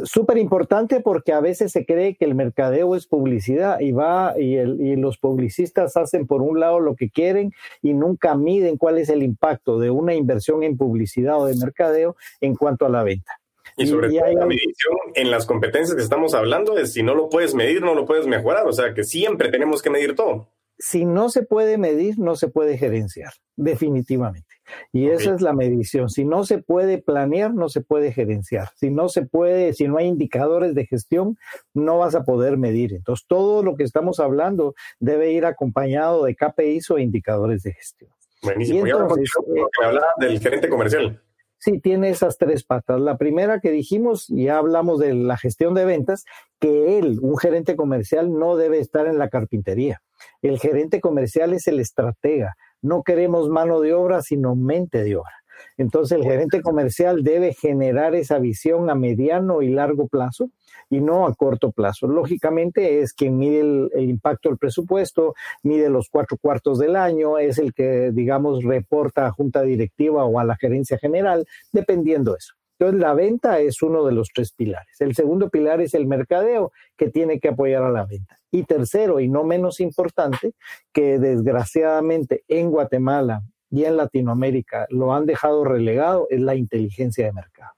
Súper 0.03 0.37
importante 0.37 1.01
porque 1.01 1.33
a 1.33 1.41
veces 1.41 1.73
se 1.73 1.85
cree 1.85 2.15
que 2.15 2.23
el 2.23 2.33
mercadeo 2.33 2.95
es 2.95 3.07
publicidad 3.07 3.81
y 3.81 3.91
va 3.91 4.35
y, 4.39 4.57
y, 4.57 4.95
los 4.95 5.17
publicistas 5.17 5.97
hacen 5.97 6.27
por 6.27 6.41
un 6.41 6.61
lado 6.61 6.79
lo 6.79 6.95
que 6.95 7.09
quieren 7.09 7.51
y 7.81 7.93
nunca 7.93 8.35
miden 8.35 8.77
cuál 8.77 8.99
es 8.99 9.09
el 9.09 9.21
impacto 9.21 9.79
de 9.79 9.89
una 9.89 10.13
inversión 10.13 10.63
en 10.63 10.77
publicidad 10.77 11.41
o 11.41 11.45
de 11.45 11.57
mercadeo 11.57 12.15
en 12.39 12.55
cuanto 12.55 12.85
a 12.85 12.89
la 12.89 13.03
venta. 13.03 13.40
Y 13.77 13.87
sobre 13.87 14.09
todo 14.09 14.33
la 14.33 14.45
medición 14.45 14.95
en 15.15 15.31
las 15.31 15.45
competencias 15.45 15.95
que 15.95 16.03
estamos 16.03 16.33
hablando 16.33 16.77
es 16.77 16.93
si 16.93 17.03
no 17.03 17.15
lo 17.15 17.29
puedes 17.29 17.55
medir, 17.55 17.81
no 17.81 17.95
lo 17.95 18.05
puedes 18.05 18.27
mejorar. 18.27 18.67
O 18.67 18.73
sea 18.73 18.93
que 18.93 19.03
siempre 19.03 19.49
tenemos 19.49 19.81
que 19.81 19.89
medir 19.89 20.15
todo. 20.15 20.49
Si 20.77 21.05
no 21.05 21.29
se 21.29 21.43
puede 21.43 21.77
medir, 21.77 22.17
no 22.17 22.35
se 22.35 22.47
puede 22.47 22.75
gerenciar, 22.75 23.33
definitivamente. 23.55 24.47
Y 24.91 25.09
esa 25.09 25.35
es 25.35 25.41
la 25.41 25.53
medición. 25.53 26.09
Si 26.09 26.25
no 26.25 26.43
se 26.43 26.57
puede 26.57 26.97
planear, 26.97 27.53
no 27.53 27.69
se 27.69 27.81
puede 27.81 28.11
gerenciar. 28.11 28.69
Si 28.75 28.89
no 28.89 29.07
se 29.07 29.21
puede, 29.21 29.73
si 29.73 29.87
no 29.87 29.97
hay 29.97 30.07
indicadores 30.07 30.73
de 30.73 30.87
gestión, 30.87 31.37
no 31.75 31.99
vas 31.99 32.15
a 32.15 32.23
poder 32.23 32.57
medir. 32.57 32.93
Entonces, 32.93 33.27
todo 33.27 33.61
lo 33.61 33.75
que 33.75 33.83
estamos 33.83 34.19
hablando 34.19 34.73
debe 34.99 35.31
ir 35.31 35.45
acompañado 35.45 36.25
de 36.25 36.35
KPIs 36.35 36.89
o 36.89 36.97
indicadores 36.97 37.61
de 37.61 37.73
gestión. 37.73 38.11
Buenísimo. 38.41 38.87
Y 38.87 38.89
entonces, 38.89 39.29
y 39.53 39.85
habla 39.85 40.07
del 40.17 40.39
gerente 40.39 40.67
comercial. 40.67 41.21
Sí, 41.63 41.79
tiene 41.79 42.09
esas 42.09 42.39
tres 42.39 42.63
patas. 42.63 42.99
La 42.99 43.19
primera 43.19 43.59
que 43.59 43.69
dijimos, 43.69 44.25
ya 44.29 44.57
hablamos 44.57 44.97
de 44.97 45.13
la 45.13 45.37
gestión 45.37 45.75
de 45.75 45.85
ventas, 45.85 46.25
que 46.59 46.97
él, 46.97 47.19
un 47.21 47.37
gerente 47.37 47.75
comercial, 47.75 48.33
no 48.33 48.55
debe 48.55 48.79
estar 48.79 49.05
en 49.05 49.19
la 49.19 49.29
carpintería. 49.29 50.01
El 50.41 50.57
gerente 50.57 50.99
comercial 50.99 51.53
es 51.53 51.67
el 51.67 51.79
estratega. 51.79 52.55
No 52.81 53.03
queremos 53.03 53.47
mano 53.49 53.79
de 53.79 53.93
obra, 53.93 54.23
sino 54.23 54.55
mente 54.55 55.03
de 55.03 55.17
obra. 55.17 55.40
Entonces 55.77 56.17
el 56.17 56.23
gerente 56.23 56.61
comercial 56.61 57.23
debe 57.23 57.53
generar 57.53 58.15
esa 58.15 58.39
visión 58.39 58.89
a 58.89 58.95
mediano 58.95 59.61
y 59.61 59.69
largo 59.69 60.07
plazo 60.07 60.49
y 60.89 61.01
no 61.01 61.25
a 61.25 61.33
corto 61.33 61.71
plazo. 61.71 62.07
Lógicamente 62.07 62.99
es 62.99 63.13
quien 63.13 63.37
mide 63.37 63.61
el, 63.61 64.09
impacto 64.09 64.49
del 64.49 64.57
presupuesto, 64.57 65.33
mide 65.63 65.89
los 65.89 66.09
cuatro 66.09 66.37
cuartos 66.37 66.79
del 66.79 66.95
año, 66.95 67.37
es 67.37 67.57
el 67.57 67.73
que, 67.73 68.11
digamos, 68.11 68.63
reporta 68.63 69.25
a 69.25 69.31
junta 69.31 69.61
directiva 69.63 70.25
o 70.25 70.39
a 70.39 70.43
la 70.43 70.57
gerencia 70.57 70.97
general, 70.97 71.45
dependiendo 71.71 72.31
de 72.31 72.37
eso. 72.39 72.53
Entonces, 72.77 72.99
la 72.99 73.13
venta 73.13 73.59
es 73.59 73.83
uno 73.83 74.03
de 74.05 74.11
los 74.11 74.29
tres 74.33 74.53
pilares. 74.53 74.99
El 74.99 75.13
segundo 75.13 75.49
pilar 75.49 75.81
es 75.81 75.93
el 75.93 76.07
mercadeo, 76.07 76.71
que 76.97 77.09
tiene 77.09 77.39
que 77.39 77.49
apoyar 77.49 77.83
a 77.83 77.91
la 77.91 78.05
venta. 78.05 78.39
Y 78.49 78.63
tercero, 78.63 79.19
y 79.19 79.29
no 79.29 79.43
menos 79.43 79.79
importante, 79.79 80.53
que 80.91 81.19
desgraciadamente 81.19 82.43
en 82.47 82.71
Guatemala 82.71 83.43
y 83.71 83.85
en 83.85 83.97
Latinoamérica 83.97 84.85
lo 84.89 85.13
han 85.13 85.25
dejado 85.25 85.63
relegado, 85.63 86.27
es 86.29 86.41
la 86.41 86.55
inteligencia 86.55 87.25
de 87.25 87.33
mercado. 87.33 87.71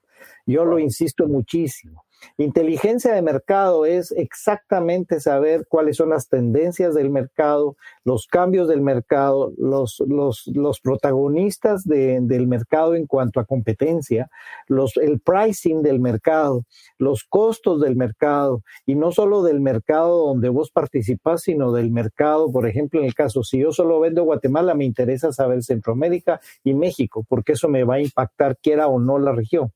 Yo 0.44 0.64
lo 0.64 0.78
insisto 0.78 1.26
muchísimo. 1.26 2.03
Inteligencia 2.36 3.12
de 3.14 3.22
mercado 3.22 3.86
es 3.86 4.12
exactamente 4.12 5.20
saber 5.20 5.66
cuáles 5.68 5.96
son 5.96 6.10
las 6.10 6.28
tendencias 6.28 6.94
del 6.94 7.10
mercado, 7.10 7.76
los 8.04 8.26
cambios 8.26 8.68
del 8.68 8.80
mercado, 8.80 9.52
los, 9.56 10.02
los, 10.06 10.46
los 10.48 10.80
protagonistas 10.80 11.84
del 11.84 12.46
mercado 12.46 12.94
en 12.94 13.06
cuanto 13.06 13.40
a 13.40 13.44
competencia, 13.44 14.28
los, 14.68 14.96
el 14.96 15.20
pricing 15.20 15.82
del 15.82 16.00
mercado, 16.00 16.64
los 16.98 17.24
costos 17.24 17.80
del 17.80 17.96
mercado, 17.96 18.62
y 18.86 18.94
no 18.94 19.12
solo 19.12 19.42
del 19.42 19.60
mercado 19.60 20.26
donde 20.26 20.48
vos 20.48 20.70
participás, 20.70 21.42
sino 21.42 21.72
del 21.72 21.90
mercado, 21.90 22.50
por 22.50 22.68
ejemplo, 22.68 23.00
en 23.00 23.06
el 23.06 23.14
caso, 23.14 23.42
si 23.42 23.58
yo 23.58 23.72
solo 23.72 24.00
vendo 24.00 24.24
Guatemala, 24.24 24.74
me 24.74 24.84
interesa 24.84 25.32
saber 25.32 25.62
Centroamérica 25.62 26.40
y 26.62 26.74
México, 26.74 27.24
porque 27.28 27.52
eso 27.52 27.68
me 27.68 27.84
va 27.84 27.96
a 27.96 28.00
impactar 28.00 28.56
quiera 28.58 28.88
o 28.88 28.98
no 28.98 29.18
la 29.18 29.32
región. 29.32 29.72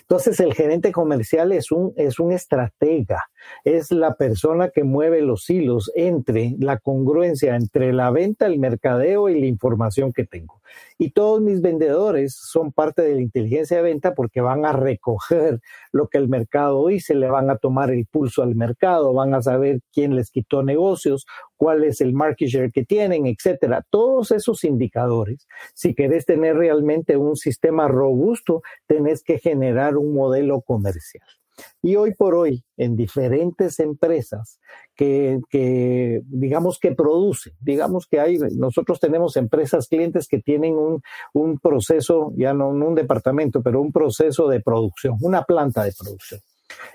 Entonces 0.00 0.40
el 0.40 0.54
gerente 0.54 0.92
comercial 0.92 1.52
es 1.52 1.70
un, 1.70 1.92
es 1.96 2.18
un 2.18 2.32
estratega, 2.32 3.24
es 3.64 3.90
la 3.90 4.14
persona 4.14 4.70
que 4.70 4.84
mueve 4.84 5.22
los 5.22 5.48
hilos 5.50 5.90
entre 5.94 6.54
la 6.58 6.78
congruencia 6.78 7.56
entre 7.56 7.92
la 7.92 8.10
venta, 8.10 8.46
el 8.46 8.58
mercadeo 8.58 9.28
y 9.28 9.40
la 9.40 9.46
información 9.46 10.12
que 10.12 10.24
tengo. 10.24 10.60
Y 10.98 11.10
todos 11.10 11.40
mis 11.40 11.60
vendedores 11.60 12.34
son 12.34 12.72
parte 12.72 13.02
de 13.02 13.14
la 13.14 13.20
inteligencia 13.20 13.78
de 13.78 13.82
venta 13.82 14.14
porque 14.14 14.40
van 14.40 14.64
a 14.64 14.72
recoger 14.72 15.60
lo 15.92 16.08
que 16.08 16.18
el 16.18 16.28
mercado 16.28 16.86
dice, 16.88 17.14
le 17.14 17.28
van 17.28 17.50
a 17.50 17.56
tomar 17.56 17.90
el 17.90 18.06
pulso 18.06 18.42
al 18.42 18.54
mercado, 18.54 19.12
van 19.12 19.34
a 19.34 19.42
saber 19.42 19.80
quién 19.92 20.14
les 20.16 20.30
quitó 20.30 20.62
negocios, 20.62 21.26
cuál 21.56 21.84
es 21.84 22.00
el 22.00 22.12
market 22.12 22.48
share 22.48 22.72
que 22.72 22.84
tienen, 22.84 23.26
etcétera. 23.26 23.84
Todos 23.90 24.30
esos 24.30 24.64
indicadores, 24.64 25.46
si 25.74 25.94
querés 25.94 26.26
tener 26.26 26.56
realmente 26.56 27.16
un 27.16 27.36
sistema 27.36 27.88
robusto, 27.88 28.62
tenés 28.86 29.22
que 29.22 29.38
generar 29.38 29.96
un 29.96 30.14
modelo 30.14 30.60
comercial. 30.62 31.37
Y 31.82 31.96
hoy 31.96 32.14
por 32.14 32.34
hoy, 32.34 32.64
en 32.76 32.96
diferentes 32.96 33.78
empresas 33.80 34.60
que, 34.94 35.40
digamos 36.26 36.78
que 36.78 36.92
producen, 36.92 37.54
digamos 37.60 38.06
que 38.06 38.20
hay, 38.20 38.38
nosotros 38.56 39.00
tenemos 39.00 39.36
empresas 39.36 39.88
clientes 39.88 40.28
que 40.28 40.38
tienen 40.38 40.74
un, 40.74 41.02
un 41.32 41.58
proceso, 41.58 42.32
ya 42.36 42.52
no 42.54 42.68
un 42.68 42.94
departamento, 42.94 43.62
pero 43.62 43.80
un 43.80 43.92
proceso 43.92 44.48
de 44.48 44.60
producción, 44.60 45.16
una 45.20 45.42
planta 45.42 45.84
de 45.84 45.92
producción. 45.98 46.40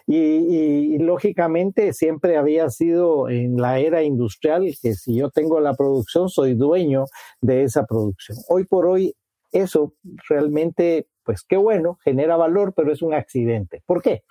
Y, 0.08 0.98
lógicamente 1.00 1.94
siempre 1.94 2.38
había 2.38 2.70
sido 2.70 3.30
en 3.30 3.58
la 3.58 3.80
era 3.80 4.04
industrial 4.04 4.74
que 4.82 4.94
si 4.94 5.16
yo 5.16 5.30
tengo 5.30 5.60
la 5.60 5.74
producción 5.74 6.30
soy 6.30 6.54
dueño 6.54 7.06
de 7.42 7.64
esa 7.64 7.86
producción. 7.86 8.38
Hoy 8.50 8.66
por 8.66 8.86
hoy 8.86 9.16
eso 9.52 9.94
realmente 10.30 11.08
pues 11.24 11.44
qué 11.48 11.58
bueno, 11.58 11.98
genera 12.04 12.36
valor, 12.36 12.74
pero 12.76 12.92
es 12.92 13.02
un 13.02 13.14
accidente. 13.14 13.84
¿Por 13.86 14.02
qué? 14.02 14.24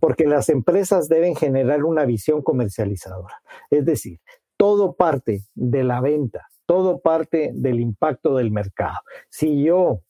Porque 0.00 0.26
las 0.26 0.48
empresas 0.48 1.08
deben 1.08 1.36
generar 1.36 1.84
una 1.84 2.04
visión 2.04 2.42
comercializadora. 2.42 3.34
Es 3.70 3.84
decir, 3.84 4.20
todo 4.56 4.94
parte 4.94 5.42
de 5.54 5.84
la 5.84 6.00
venta, 6.00 6.46
todo 6.66 7.00
parte 7.00 7.52
del 7.54 7.80
impacto 7.80 8.36
del 8.36 8.50
mercado. 8.50 8.98
Si 9.30 9.62
yo 9.62 10.00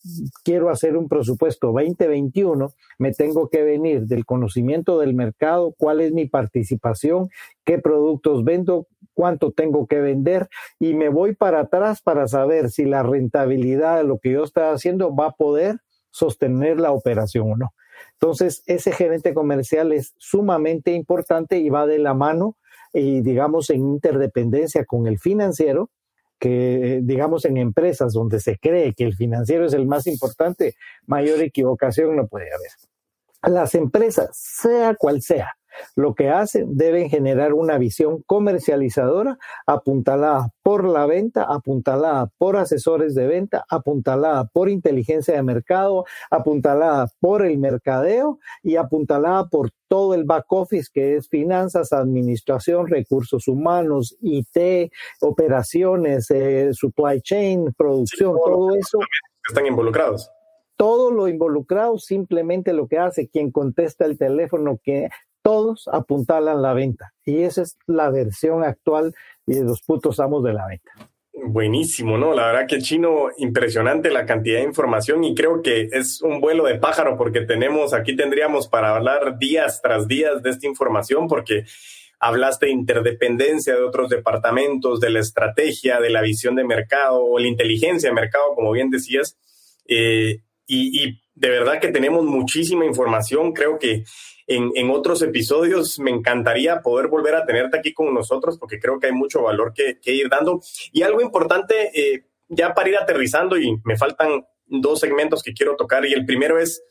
quiero 0.42 0.70
hacer 0.70 0.96
un 0.96 1.09
presupuesto 1.09 1.68
2021, 1.68 2.70
me 2.98 3.12
tengo 3.12 3.48
que 3.48 3.62
venir 3.62 4.07
del 4.07 4.24
conocimiento 4.24 4.98
del 4.98 5.14
mercado, 5.14 5.72
cuál 5.79 6.01
es 6.01 6.12
mi 6.12 6.27
participación, 6.27 7.29
qué 7.64 7.79
productos 7.79 8.42
vendo, 8.42 8.88
cuánto 9.14 9.53
tengo 9.53 9.87
que 9.87 10.01
vender 10.01 10.48
y 10.81 10.94
me 10.94 11.09
voy 11.09 11.35
para 11.35 11.61
atrás 11.61 12.03
para 12.03 12.27
saber 12.27 12.70
si 12.70 12.85
la 12.85 13.03
rentabilidad 13.03 13.98
de 13.98 14.05
lo 14.05 14.18
que 14.18 14.33
yo 14.33 14.44
estoy 14.44 14.64
haciendo 14.64 15.14
va 15.14 15.27
a 15.27 15.33
poder 15.33 15.77
sostener 16.18 16.81
la 16.81 16.92
operación 16.92 17.52
o 17.52 17.57
no. 17.57 17.74
Entonces, 18.14 18.62
ese 18.66 18.92
gerente 18.92 19.35
comercial 19.35 19.92
es 19.92 20.14
sumamente 20.18 20.92
importante 20.92 21.59
y 21.59 21.70
va 21.70 21.87
de 21.87 21.98
la 21.98 22.14
mano 22.14 22.57
y 22.92 23.20
digamos 23.20 23.70
en 23.70 23.81
interdependencia 23.81 24.85
con 24.85 25.07
el 25.07 25.18
financiero, 25.18 25.90
que 26.38 27.00
digamos 27.02 27.44
en 27.44 27.57
empresas 27.57 28.12
donde 28.12 28.40
se 28.40 28.59
cree 28.59 28.94
que 28.94 29.04
el 29.04 29.14
financiero 29.14 29.66
es 29.66 29.72
el 29.72 29.87
más 29.87 30.07
importante, 30.07 30.74
mayor 31.07 31.40
equivocación 31.40 32.16
no 32.16 32.26
puede 32.26 32.46
haber. 32.52 32.70
Las 33.42 33.74
empresas, 33.74 34.31
sea 34.33 34.94
cual 34.94 35.22
sea, 35.22 35.58
lo 35.96 36.14
que 36.14 36.28
hacen 36.28 36.76
deben 36.76 37.11
generar 37.11 37.52
una 37.52 37.78
visión 37.78 38.22
comercializadora 38.22 39.38
apuntalada 39.66 40.50
por 40.62 40.87
la 40.87 41.07
venta, 41.07 41.44
apuntalada 41.44 42.31
por 42.38 42.57
asesores 42.57 43.14
de 43.14 43.26
venta, 43.26 43.64
apuntalada 43.68 44.44
por 44.46 44.68
inteligencia 44.68 45.35
de 45.35 45.42
mercado, 45.42 46.04
apuntalada 46.31 47.09
por 47.20 47.44
el 47.44 47.59
mercadeo 47.59 48.38
y 48.62 48.76
apuntalada 48.76 49.48
por 49.48 49.70
todo 49.88 50.14
el 50.14 50.24
back 50.24 50.52
office 50.52 50.88
que 50.92 51.16
es 51.16 51.28
finanzas, 51.28 51.92
administración, 51.92 52.88
recursos 52.88 53.48
humanos, 53.48 54.16
IT, 54.20 54.90
operaciones, 55.22 56.31
eh, 56.31 56.70
supply 56.72 57.20
chain, 57.22 57.72
producción, 57.76 58.37
todo 58.44 58.74
eso. 58.74 58.98
Están 59.48 59.66
involucrados 59.66 60.31
todo 60.78 61.11
lo 61.11 61.26
involucrado 61.26 61.98
simplemente 61.98 62.72
lo 62.72 62.87
que 62.87 62.98
hace 62.98 63.28
quien 63.28 63.50
contesta 63.50 64.04
el 64.04 64.16
teléfono, 64.16 64.78
que 64.81 65.09
todos 65.48 65.88
apuntalan 65.90 66.61
la 66.61 66.74
venta. 66.74 67.14
Y 67.24 67.40
esa 67.40 67.62
es 67.62 67.78
la 67.87 68.11
versión 68.11 68.64
actual 68.64 69.14
de 69.46 69.64
los 69.64 69.80
putos 69.80 70.20
amos 70.20 70.44
de 70.44 70.52
la 70.52 70.66
venta. 70.66 70.92
Buenísimo, 71.32 72.18
¿no? 72.18 72.34
La 72.34 72.48
verdad 72.48 72.66
que 72.68 72.82
chino, 72.82 73.28
impresionante 73.38 74.11
la 74.11 74.26
cantidad 74.26 74.58
de 74.58 74.66
información 74.66 75.24
y 75.24 75.34
creo 75.34 75.62
que 75.62 75.88
es 75.90 76.20
un 76.20 76.42
vuelo 76.42 76.66
de 76.66 76.74
pájaro 76.74 77.16
porque 77.16 77.40
tenemos, 77.40 77.94
aquí 77.94 78.14
tendríamos 78.14 78.68
para 78.68 78.94
hablar 78.94 79.38
días 79.38 79.80
tras 79.80 80.06
días 80.06 80.42
de 80.42 80.50
esta 80.50 80.66
información 80.66 81.28
porque 81.28 81.64
hablaste 82.20 82.66
de 82.66 82.72
interdependencia 82.72 83.74
de 83.74 83.84
otros 83.84 84.11
departamentos, 84.11 85.00
de 85.00 85.08
la 85.08 85.20
estrategia, 85.20 85.98
de 85.98 86.11
la 86.11 86.20
visión 86.20 86.56
de 86.56 86.64
mercado 86.64 87.24
o 87.24 87.38
la 87.38 87.48
inteligencia 87.48 88.11
de 88.11 88.14
mercado, 88.14 88.54
como 88.54 88.70
bien 88.72 88.90
decías. 88.90 89.38
Eh, 89.87 90.42
y, 90.66 91.04
y 91.04 91.22
de 91.34 91.48
verdad 91.48 91.80
que 91.80 91.88
tenemos 91.88 92.22
muchísima 92.26 92.84
información. 92.84 93.54
Creo 93.54 93.78
que 93.78 94.04
en, 94.48 94.90
otros 94.90 95.22
episodios. 95.22 95.98
Me 95.98 96.11
encantaría 96.11 96.80
poder 96.80 97.08
volver 97.08 97.34
a 97.34 97.44
tenerte 97.44 97.78
aquí 97.78 97.92
con 97.92 98.12
nosotros 98.12 98.58
porque 98.58 98.80
creo 98.80 98.98
que 98.98 99.08
hay 99.08 99.12
mucho 99.12 99.42
valor 99.42 99.72
que, 99.74 99.98
ir 100.12 100.28
dando. 100.28 100.61
Y 100.92 101.02
algo 101.02 101.20
importante, 101.20 101.90
eh, 101.94 102.24
ya 102.48 102.74
para 102.74 102.88
ir 102.88 102.96
aterrizando, 102.96 103.58
y 103.58 103.78
me 103.84 103.96
faltan 103.96 104.44
dos 104.66 105.00
segmentos 105.00 105.42
que 105.42 105.52
quiero 105.52 105.76
tocar. 105.76 106.04
Y 106.06 106.14
el 106.14 106.24
primero 106.24 106.58
es, 106.58 106.82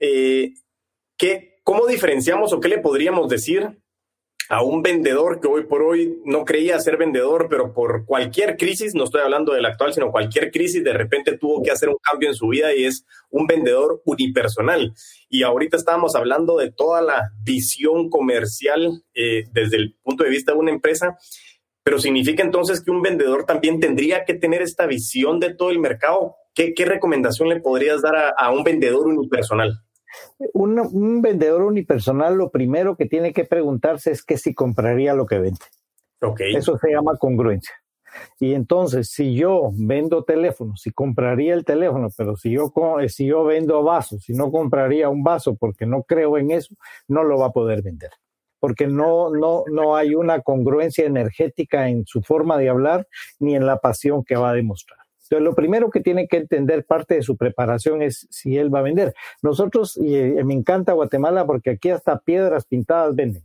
eh, 0.00 0.54
¿cómo 1.62 1.86
diferenciamos 1.86 2.52
o 2.52 2.60
qué 2.60 2.68
le 2.68 2.78
podríamos 2.78 3.28
decir 3.28 3.78
a 4.48 4.62
un 4.62 4.82
vendedor 4.82 5.40
que 5.40 5.48
hoy 5.48 5.64
por 5.64 5.82
hoy 5.82 6.20
no 6.24 6.44
creía 6.44 6.78
ser 6.80 6.96
vendedor, 6.96 7.46
pero 7.48 7.72
por 7.72 8.04
cualquier 8.04 8.56
crisis, 8.56 8.94
no 8.94 9.04
estoy 9.04 9.22
hablando 9.22 9.52
del 9.52 9.64
actual, 9.64 9.94
sino 9.94 10.10
cualquier 10.10 10.50
crisis, 10.50 10.84
de 10.84 10.92
repente 10.92 11.38
tuvo 11.38 11.62
que 11.62 11.70
hacer 11.70 11.88
un 11.88 11.96
cambio 12.02 12.28
en 12.28 12.34
su 12.34 12.48
vida 12.48 12.74
y 12.74 12.84
es 12.84 13.06
un 13.30 13.46
vendedor 13.46 14.02
unipersonal. 14.04 14.92
Y 15.28 15.42
ahorita 15.42 15.76
estábamos 15.76 16.14
hablando 16.14 16.58
de 16.58 16.70
toda 16.70 17.02
la 17.02 17.30
visión 17.42 18.10
comercial 18.10 19.02
eh, 19.14 19.44
desde 19.52 19.76
el 19.76 19.96
punto 20.02 20.24
de 20.24 20.30
vista 20.30 20.52
de 20.52 20.58
una 20.58 20.72
empresa, 20.72 21.16
pero 21.82 21.98
significa 21.98 22.42
entonces 22.42 22.82
que 22.82 22.90
un 22.90 23.02
vendedor 23.02 23.44
también 23.44 23.78
tendría 23.78 24.24
que 24.24 24.34
tener 24.34 24.62
esta 24.62 24.86
visión 24.86 25.38
de 25.38 25.54
todo 25.54 25.70
el 25.70 25.78
mercado. 25.78 26.36
¿Qué, 26.54 26.72
recomendación 26.78 27.48
le 27.48 27.60
podrías 27.60 28.00
dar 28.00 28.34
a, 28.36 28.50
un 28.50 28.64
vendedor 28.64 29.06
unipersonal? 29.06 29.83
Un 30.52 31.22
vendedor 31.22 31.62
unipersonal 31.62 32.36
lo 32.36 32.50
primero 32.50 32.96
que 32.96 33.06
tiene 33.06 33.32
que 33.32 33.44
preguntarse 33.44 34.10
es 34.10 34.24
que 34.24 34.38
si 34.38 34.54
compraría 34.54 35.14
lo 35.14 35.26
que 35.26 35.38
vende. 35.38 35.60
Okay. 36.20 36.54
Eso 36.54 36.78
se 36.78 36.90
llama 36.90 37.16
congruencia. 37.16 37.74
Y 38.38 38.54
entonces, 38.54 39.10
si 39.10 39.34
yo 39.34 39.70
vendo 39.74 40.24
teléfonos, 40.24 40.80
si 40.82 40.92
compraría 40.92 41.54
el 41.54 41.64
teléfono, 41.64 42.08
pero 42.16 42.36
si 42.36 42.52
yo, 42.52 42.72
si 43.08 43.26
yo 43.26 43.44
vendo 43.44 43.82
vasos, 43.82 44.24
si 44.24 44.32
no 44.32 44.50
compraría 44.50 45.08
un 45.08 45.22
vaso 45.22 45.56
porque 45.56 45.86
no 45.86 46.02
creo 46.02 46.38
en 46.38 46.50
eso, 46.50 46.74
no 47.08 47.24
lo 47.24 47.38
va 47.38 47.46
a 47.46 47.52
poder 47.52 47.82
vender. 47.82 48.10
Porque 48.60 48.86
no, 48.86 49.30
no, 49.30 49.64
no 49.70 49.96
hay 49.96 50.14
una 50.14 50.40
congruencia 50.40 51.04
energética 51.04 51.88
en 51.88 52.06
su 52.06 52.22
forma 52.22 52.56
de 52.56 52.68
hablar 52.68 53.06
ni 53.38 53.56
en 53.56 53.66
la 53.66 53.78
pasión 53.78 54.24
que 54.24 54.36
va 54.36 54.50
a 54.50 54.54
demostrar. 54.54 55.03
Entonces, 55.34 55.50
lo 55.50 55.54
primero 55.54 55.90
que 55.90 56.00
tiene 56.00 56.28
que 56.28 56.36
entender 56.36 56.84
parte 56.84 57.14
de 57.16 57.22
su 57.22 57.36
preparación 57.36 58.02
es 58.02 58.28
si 58.30 58.56
él 58.56 58.72
va 58.72 58.78
a 58.78 58.82
vender. 58.82 59.14
Nosotros, 59.42 59.96
y, 59.96 60.14
eh, 60.14 60.44
me 60.44 60.54
encanta 60.54 60.92
Guatemala 60.92 61.44
porque 61.44 61.70
aquí 61.70 61.90
hasta 61.90 62.20
piedras 62.20 62.66
pintadas 62.66 63.16
venden, 63.16 63.42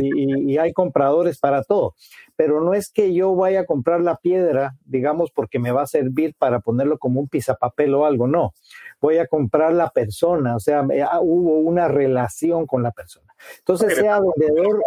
y, 0.00 0.58
hay 0.58 0.72
compradores 0.72 1.38
para 1.38 1.62
todo. 1.62 1.94
Pero 2.34 2.60
no 2.60 2.74
es 2.74 2.90
que 2.90 3.14
yo 3.14 3.36
vaya 3.36 3.60
a 3.60 3.66
comprar 3.66 4.00
la 4.00 4.16
piedra, 4.16 4.76
digamos, 4.84 5.30
porque 5.30 5.60
me 5.60 5.70
va 5.70 5.82
a 5.82 5.86
servir 5.86 6.34
para 6.36 6.60
ponerlo 6.60 6.98
como 6.98 7.20
un 7.20 7.28
pisapapel 7.28 7.94
o 7.94 8.04
algo, 8.04 8.26
no. 8.26 8.54
Voy 9.00 9.18
a 9.18 9.26
comprar 9.26 9.72
la 9.72 9.90
persona, 9.90 10.56
o 10.56 10.60
sea, 10.60 10.84
ah, 11.10 11.20
hubo 11.20 11.58
una 11.60 11.86
relación 11.86 12.66
con 12.66 12.82
la 12.82 12.90
persona. 12.90 13.32
Entonces, 13.58 13.94
sea 13.96 14.20
vendedor. 14.20 14.80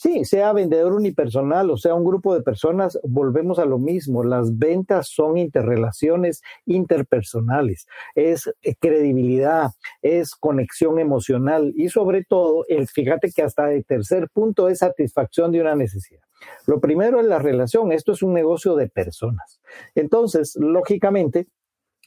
Sí, 0.00 0.24
sea 0.24 0.52
vendedor 0.52 0.92
unipersonal 0.92 1.72
o 1.72 1.76
sea 1.76 1.92
un 1.94 2.04
grupo 2.04 2.32
de 2.32 2.42
personas, 2.42 3.00
volvemos 3.02 3.58
a 3.58 3.64
lo 3.64 3.80
mismo. 3.80 4.22
Las 4.22 4.56
ventas 4.56 5.08
son 5.08 5.36
interrelaciones 5.36 6.40
interpersonales, 6.66 7.88
es 8.14 8.48
eh, 8.62 8.76
credibilidad, 8.78 9.70
es 10.00 10.36
conexión 10.36 11.00
emocional 11.00 11.72
y 11.76 11.88
sobre 11.88 12.22
todo, 12.22 12.64
el, 12.68 12.86
fíjate 12.86 13.32
que 13.32 13.42
hasta 13.42 13.72
el 13.72 13.84
tercer 13.84 14.28
punto 14.32 14.68
es 14.68 14.78
satisfacción 14.78 15.50
de 15.50 15.62
una 15.62 15.74
necesidad. 15.74 16.22
Lo 16.68 16.78
primero 16.78 17.18
es 17.18 17.26
la 17.26 17.40
relación, 17.40 17.90
esto 17.90 18.12
es 18.12 18.22
un 18.22 18.34
negocio 18.34 18.76
de 18.76 18.88
personas. 18.88 19.60
Entonces, 19.96 20.56
lógicamente, 20.60 21.48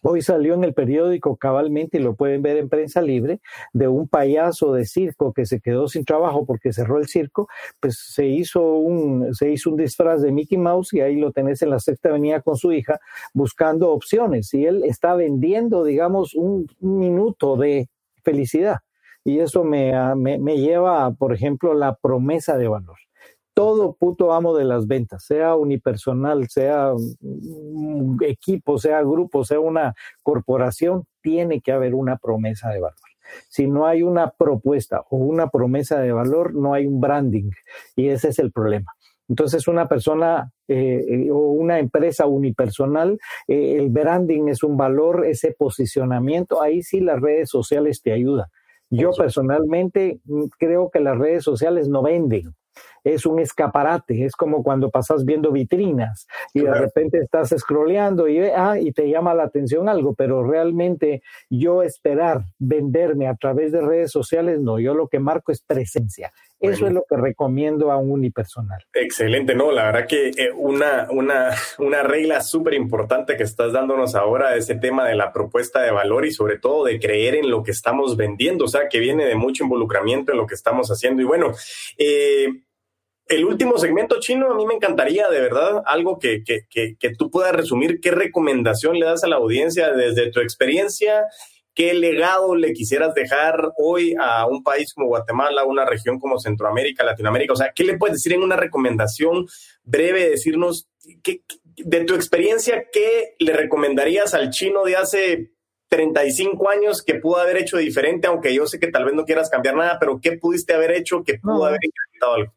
Hoy 0.03 0.23
salió 0.23 0.55
en 0.55 0.63
el 0.63 0.73
periódico 0.73 1.37
cabalmente, 1.37 1.97
y 1.97 2.01
lo 2.01 2.15
pueden 2.15 2.41
ver 2.41 2.57
en 2.57 2.69
prensa 2.69 3.01
libre, 3.01 3.39
de 3.71 3.87
un 3.87 4.07
payaso 4.07 4.73
de 4.73 4.85
circo 4.85 5.31
que 5.31 5.45
se 5.45 5.59
quedó 5.59 5.87
sin 5.87 6.05
trabajo 6.05 6.45
porque 6.45 6.73
cerró 6.73 6.97
el 6.97 7.07
circo, 7.07 7.47
pues 7.79 7.99
se 7.99 8.25
hizo 8.25 8.61
un, 8.61 9.33
se 9.35 9.51
hizo 9.51 9.69
un 9.69 9.77
disfraz 9.77 10.21
de 10.21 10.31
Mickey 10.31 10.57
Mouse 10.57 10.93
y 10.93 11.01
ahí 11.01 11.17
lo 11.17 11.31
tenés 11.31 11.61
en 11.61 11.69
la 11.69 11.79
sexta 11.79 12.09
avenida 12.09 12.41
con 12.41 12.57
su 12.57 12.73
hija 12.73 12.99
buscando 13.33 13.91
opciones. 13.91 14.53
Y 14.55 14.65
él 14.65 14.83
está 14.85 15.13
vendiendo, 15.13 15.83
digamos, 15.83 16.33
un, 16.35 16.67
minuto 16.79 17.55
de 17.57 17.89
felicidad. 18.23 18.77
Y 19.23 19.39
eso 19.39 19.63
me, 19.63 19.93
me, 20.15 20.39
me 20.39 20.57
lleva, 20.57 21.11
por 21.13 21.33
ejemplo, 21.33 21.73
la 21.73 21.95
promesa 21.95 22.57
de 22.57 22.67
valor 22.67 22.97
todo 23.53 23.93
puto 23.93 24.33
amo 24.33 24.55
de 24.55 24.65
las 24.65 24.87
ventas, 24.87 25.25
sea 25.25 25.55
unipersonal, 25.55 26.47
sea 26.49 26.93
un 26.93 28.17
equipo, 28.21 28.77
sea 28.77 29.01
grupo, 29.01 29.43
sea 29.43 29.59
una 29.59 29.93
corporación, 30.23 31.05
tiene 31.21 31.61
que 31.61 31.71
haber 31.71 31.93
una 31.93 32.17
promesa 32.17 32.69
de 32.69 32.79
valor. 32.79 32.95
Si 33.49 33.67
no 33.67 33.85
hay 33.85 34.03
una 34.03 34.31
propuesta 34.31 35.03
o 35.09 35.17
una 35.17 35.49
promesa 35.49 35.99
de 35.99 36.11
valor, 36.11 36.53
no 36.53 36.73
hay 36.73 36.85
un 36.85 36.99
branding 36.99 37.49
y 37.95 38.09
ese 38.09 38.29
es 38.29 38.39
el 38.39 38.51
problema. 38.51 38.91
Entonces, 39.29 39.69
una 39.69 39.87
persona 39.87 40.51
eh, 40.67 41.05
eh, 41.07 41.31
o 41.31 41.51
una 41.51 41.79
empresa 41.79 42.25
unipersonal, 42.25 43.17
eh, 43.47 43.77
el 43.77 43.89
branding 43.89 44.49
es 44.49 44.61
un 44.61 44.75
valor, 44.75 45.25
ese 45.25 45.53
posicionamiento, 45.57 46.61
ahí 46.61 46.81
sí 46.81 46.99
las 46.99 47.21
redes 47.21 47.49
sociales 47.49 48.01
te 48.01 48.11
ayudan. 48.11 48.47
Yo 48.89 49.11
personalmente 49.11 50.19
mm, 50.25 50.45
creo 50.59 50.89
que 50.91 50.99
las 50.99 51.17
redes 51.17 51.45
sociales 51.45 51.87
no 51.87 52.01
venden 52.01 52.53
es 53.03 53.25
un 53.25 53.39
escaparate, 53.39 54.25
es 54.25 54.35
como 54.35 54.63
cuando 54.63 54.89
pasas 54.89 55.25
viendo 55.25 55.51
vitrinas 55.51 56.27
y 56.53 56.61
de 56.61 56.73
repente 56.73 57.19
estás 57.19 57.53
scrolleando 57.57 58.27
y, 58.27 58.39
ah, 58.39 58.79
y 58.79 58.91
te 58.91 59.09
llama 59.09 59.33
la 59.33 59.43
atención 59.43 59.89
algo, 59.89 60.13
pero 60.13 60.43
realmente 60.43 61.21
yo 61.49 61.83
esperar 61.83 62.45
venderme 62.59 63.27
a 63.27 63.35
través 63.35 63.71
de 63.71 63.81
redes 63.81 64.11
sociales, 64.11 64.59
no, 64.59 64.79
yo 64.79 64.93
lo 64.93 65.07
que 65.07 65.19
marco 65.19 65.51
es 65.51 65.61
presencia. 65.61 66.31
Eso 66.59 66.85
es 66.85 66.93
lo 66.93 67.03
que 67.09 67.17
recomiendo 67.17 67.91
a 67.91 67.97
un 67.97 68.11
unipersonal. 68.11 68.85
Excelente, 68.93 69.55
no, 69.55 69.71
la 69.71 69.85
verdad 69.85 70.05
que 70.07 70.29
eh, 70.29 70.51
una, 70.55 71.07
una, 71.09 71.49
una 71.79 72.03
regla 72.03 72.41
súper 72.41 72.75
importante 72.75 73.35
que 73.35 73.41
estás 73.41 73.73
dándonos 73.73 74.13
ahora 74.13 74.55
es 74.55 74.65
ese 74.65 74.75
tema 74.75 75.07
de 75.07 75.15
la 75.15 75.33
propuesta 75.33 75.81
de 75.81 75.89
valor 75.89 76.23
y 76.23 76.31
sobre 76.31 76.59
todo 76.59 76.85
de 76.85 76.99
creer 76.99 77.33
en 77.33 77.49
lo 77.49 77.63
que 77.63 77.71
estamos 77.71 78.15
vendiendo, 78.15 78.65
o 78.65 78.67
sea, 78.67 78.89
que 78.89 78.99
viene 78.99 79.25
de 79.25 79.33
mucho 79.33 79.63
involucramiento 79.63 80.31
en 80.31 80.37
lo 80.37 80.45
que 80.45 80.53
estamos 80.53 80.89
haciendo. 80.89 81.23
Y 81.23 81.25
bueno, 81.25 81.51
eh, 81.97 82.61
el 83.31 83.45
último 83.45 83.77
segmento 83.77 84.19
chino, 84.19 84.51
a 84.51 84.55
mí 84.55 84.65
me 84.65 84.73
encantaría, 84.73 85.29
de 85.29 85.39
verdad, 85.39 85.81
algo 85.85 86.19
que, 86.19 86.43
que, 86.43 86.65
que, 86.69 87.09
tú 87.17 87.31
puedas 87.31 87.53
resumir, 87.53 88.01
qué 88.01 88.11
recomendación 88.11 88.99
le 88.99 89.05
das 89.05 89.23
a 89.23 89.29
la 89.29 89.37
audiencia 89.37 89.93
desde 89.93 90.29
tu 90.31 90.41
experiencia, 90.41 91.27
qué 91.73 91.93
legado 91.93 92.55
le 92.55 92.73
quisieras 92.73 93.13
dejar 93.13 93.71
hoy 93.77 94.15
a 94.19 94.45
un 94.47 94.63
país 94.63 94.93
como 94.93 95.07
Guatemala, 95.07 95.63
una 95.63 95.85
región 95.85 96.19
como 96.19 96.39
Centroamérica, 96.39 97.05
Latinoamérica, 97.05 97.53
o 97.53 97.55
sea, 97.55 97.71
¿qué 97.73 97.85
le 97.85 97.97
puedes 97.97 98.17
decir 98.17 98.33
en 98.33 98.43
una 98.43 98.57
recomendación 98.57 99.47
breve, 99.83 100.29
decirnos 100.29 100.89
qué, 101.23 101.41
de 101.77 102.03
tu 102.03 102.15
experiencia, 102.15 102.83
qué 102.91 103.35
le 103.39 103.53
recomendarías 103.53 104.33
al 104.33 104.49
chino 104.49 104.83
de 104.83 104.97
hace 104.97 105.53
35 105.87 106.69
años 106.69 107.01
que 107.01 107.15
pudo 107.15 107.37
haber 107.37 107.55
hecho 107.55 107.77
diferente, 107.77 108.27
aunque 108.27 108.53
yo 108.53 108.67
sé 108.67 108.77
que 108.77 108.87
tal 108.87 109.05
vez 109.05 109.13
no 109.13 109.23
quieras 109.23 109.49
cambiar 109.49 109.75
nada, 109.75 109.97
pero 110.01 110.19
qué 110.21 110.33
pudiste 110.33 110.73
haber 110.73 110.91
hecho 110.91 111.23
que 111.23 111.39
pudo 111.39 111.63
haber 111.63 111.79
incrementado 111.81 112.33
algo? 112.33 112.53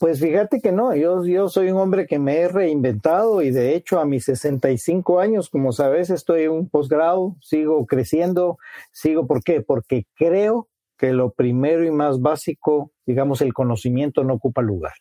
Pues 0.00 0.20
fíjate 0.20 0.60
que 0.60 0.72
no, 0.72 0.94
yo, 0.94 1.24
yo 1.24 1.48
soy 1.48 1.70
un 1.70 1.78
hombre 1.78 2.06
que 2.06 2.18
me 2.18 2.38
he 2.38 2.48
reinventado 2.48 3.42
y 3.42 3.50
de 3.52 3.76
hecho 3.76 4.00
a 4.00 4.04
mis 4.04 4.24
65 4.24 5.20
años, 5.20 5.48
como 5.48 5.72
sabes, 5.72 6.10
estoy 6.10 6.42
en 6.42 6.50
un 6.50 6.68
posgrado, 6.68 7.36
sigo 7.40 7.86
creciendo, 7.86 8.58
sigo, 8.92 9.26
¿por 9.28 9.44
qué? 9.44 9.62
Porque 9.62 10.06
creo 10.16 10.68
que 10.98 11.12
lo 11.12 11.30
primero 11.32 11.84
y 11.84 11.92
más 11.92 12.20
básico, 12.20 12.92
digamos, 13.06 13.40
el 13.40 13.54
conocimiento 13.54 14.24
no 14.24 14.34
ocupa 14.34 14.62
lugar 14.62 14.94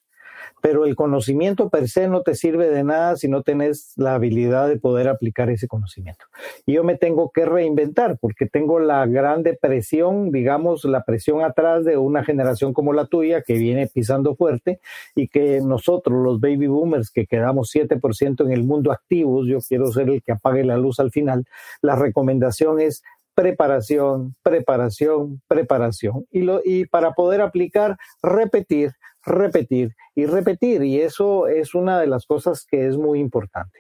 pero 0.64 0.86
el 0.86 0.96
conocimiento 0.96 1.70
per 1.70 1.90
se 1.90 2.08
no 2.08 2.22
te 2.22 2.36
sirve 2.36 2.70
de 2.70 2.86
nada 2.86 3.18
si 3.18 3.28
no 3.28 3.44
tenés 3.44 3.92
la 3.98 4.16
habilidad 4.16 4.70
de 4.70 4.80
poder 4.80 5.10
aplicar 5.10 5.50
ese 5.50 5.68
conocimiento. 5.68 6.24
Y 6.66 6.76
yo 6.76 6.86
me 6.86 6.98
tengo 6.98 7.32
que 7.32 7.44
reinventar 7.44 8.18
porque 8.18 8.46
tengo 8.46 8.80
la 8.80 9.06
grande 9.06 9.60
presión, 9.62 10.32
digamos, 10.32 10.86
la 10.86 11.04
presión 11.04 11.44
atrás 11.44 11.84
de 11.84 11.98
una 11.98 12.24
generación 12.24 12.72
como 12.72 12.94
la 12.94 13.08
tuya 13.08 13.42
que 13.42 13.56
viene 13.56 13.88
pisando 13.88 14.38
fuerte 14.38 14.80
y 15.16 15.28
que 15.28 15.60
nosotros, 15.60 16.24
los 16.24 16.40
baby 16.40 16.68
boomers, 16.68 17.12
que 17.12 17.26
quedamos 17.26 17.70
7% 17.76 18.46
en 18.46 18.54
el 18.54 18.64
mundo 18.64 18.94
activos, 18.94 19.46
yo 19.46 19.60
quiero 19.60 19.92
ser 19.92 20.10
el 20.10 20.24
que 20.24 20.32
apague 20.32 20.64
la 20.64 20.78
luz 20.78 20.98
al 21.02 21.12
final, 21.12 21.44
la 21.82 21.98
recomendación 21.98 22.80
es 22.80 23.04
preparación, 23.36 24.36
preparación, 24.44 25.42
preparación. 25.48 26.26
Y, 26.32 26.44
lo, 26.44 26.62
y 26.64 26.86
para 26.86 27.12
poder 27.12 27.42
aplicar, 27.42 27.98
repetir, 28.22 28.94
repetir 29.26 29.96
y 30.16 30.26
repetir. 30.26 30.84
Y 30.84 31.02
eso 31.02 31.48
es 31.48 31.76
una 31.76 32.00
de 32.00 32.08
las 32.08 32.26
cosas 32.26 32.66
que 32.66 32.88
es 32.88 32.98
muy 32.98 33.20
importante. 33.20 33.80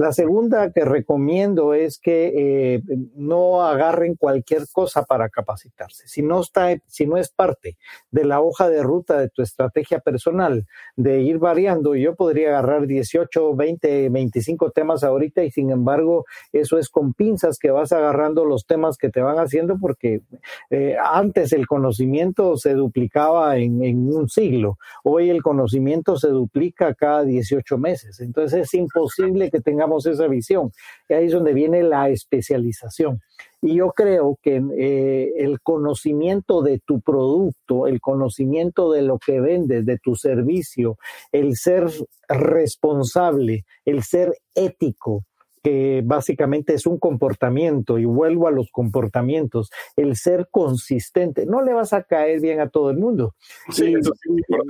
La 0.00 0.12
segunda 0.12 0.72
que 0.72 0.86
recomiendo 0.86 1.74
es 1.74 1.98
que 1.98 2.32
eh, 2.34 2.82
no 3.16 3.64
agarren 3.64 4.14
cualquier 4.14 4.62
cosa 4.72 5.02
para 5.02 5.28
capacitarse. 5.28 6.08
Si 6.08 6.22
no, 6.22 6.40
está, 6.40 6.74
si 6.86 7.06
no 7.06 7.18
es 7.18 7.28
parte 7.28 7.76
de 8.10 8.24
la 8.24 8.40
hoja 8.40 8.70
de 8.70 8.82
ruta 8.82 9.20
de 9.20 9.28
tu 9.28 9.42
estrategia 9.42 9.98
personal, 9.98 10.66
de 10.96 11.20
ir 11.20 11.36
variando, 11.36 11.94
yo 11.96 12.14
podría 12.14 12.48
agarrar 12.48 12.86
18, 12.86 13.54
20, 13.54 14.08
25 14.08 14.70
temas 14.70 15.04
ahorita 15.04 15.44
y 15.44 15.50
sin 15.50 15.68
embargo 15.68 16.24
eso 16.50 16.78
es 16.78 16.88
con 16.88 17.12
pinzas 17.12 17.58
que 17.58 17.70
vas 17.70 17.92
agarrando 17.92 18.46
los 18.46 18.64
temas 18.64 18.96
que 18.96 19.10
te 19.10 19.20
van 19.20 19.36
haciendo 19.36 19.76
porque 19.78 20.22
eh, 20.70 20.96
antes 20.98 21.52
el 21.52 21.66
conocimiento 21.66 22.56
se 22.56 22.72
duplicaba 22.72 23.58
en, 23.58 23.84
en 23.84 24.10
un 24.10 24.30
siglo, 24.30 24.78
hoy 25.04 25.28
el 25.28 25.42
conocimiento 25.42 26.16
se 26.16 26.28
duplica 26.28 26.94
cada 26.94 27.22
18 27.22 27.76
meses. 27.76 28.18
Entonces 28.20 28.62
es 28.62 28.72
imposible 28.72 29.50
que 29.50 29.60
tengamos 29.60 29.89
esa 29.98 30.28
visión. 30.28 30.70
Ahí 31.08 31.26
es 31.26 31.32
donde 31.32 31.52
viene 31.52 31.82
la 31.82 32.08
especialización. 32.08 33.20
Y 33.62 33.74
yo 33.74 33.90
creo 33.90 34.38
que 34.42 34.62
eh, 34.78 35.32
el 35.36 35.60
conocimiento 35.60 36.62
de 36.62 36.78
tu 36.78 37.00
producto, 37.00 37.86
el 37.86 38.00
conocimiento 38.00 38.90
de 38.90 39.02
lo 39.02 39.18
que 39.18 39.40
vendes, 39.40 39.84
de 39.84 39.98
tu 39.98 40.16
servicio, 40.16 40.96
el 41.30 41.56
ser 41.56 41.90
responsable, 42.28 43.64
el 43.84 44.02
ser 44.02 44.34
ético, 44.54 45.24
que 45.62 46.02
básicamente 46.04 46.74
es 46.74 46.86
un 46.86 46.98
comportamiento, 46.98 47.98
y 47.98 48.04
vuelvo 48.04 48.48
a 48.48 48.50
los 48.50 48.70
comportamientos, 48.70 49.70
el 49.96 50.16
ser 50.16 50.48
consistente, 50.50 51.46
no 51.46 51.62
le 51.62 51.72
vas 51.72 51.92
a 51.92 52.02
caer 52.02 52.40
bien 52.40 52.60
a 52.60 52.68
todo 52.68 52.90
el 52.90 52.96
mundo. 52.96 53.34
Sí, 53.70 53.94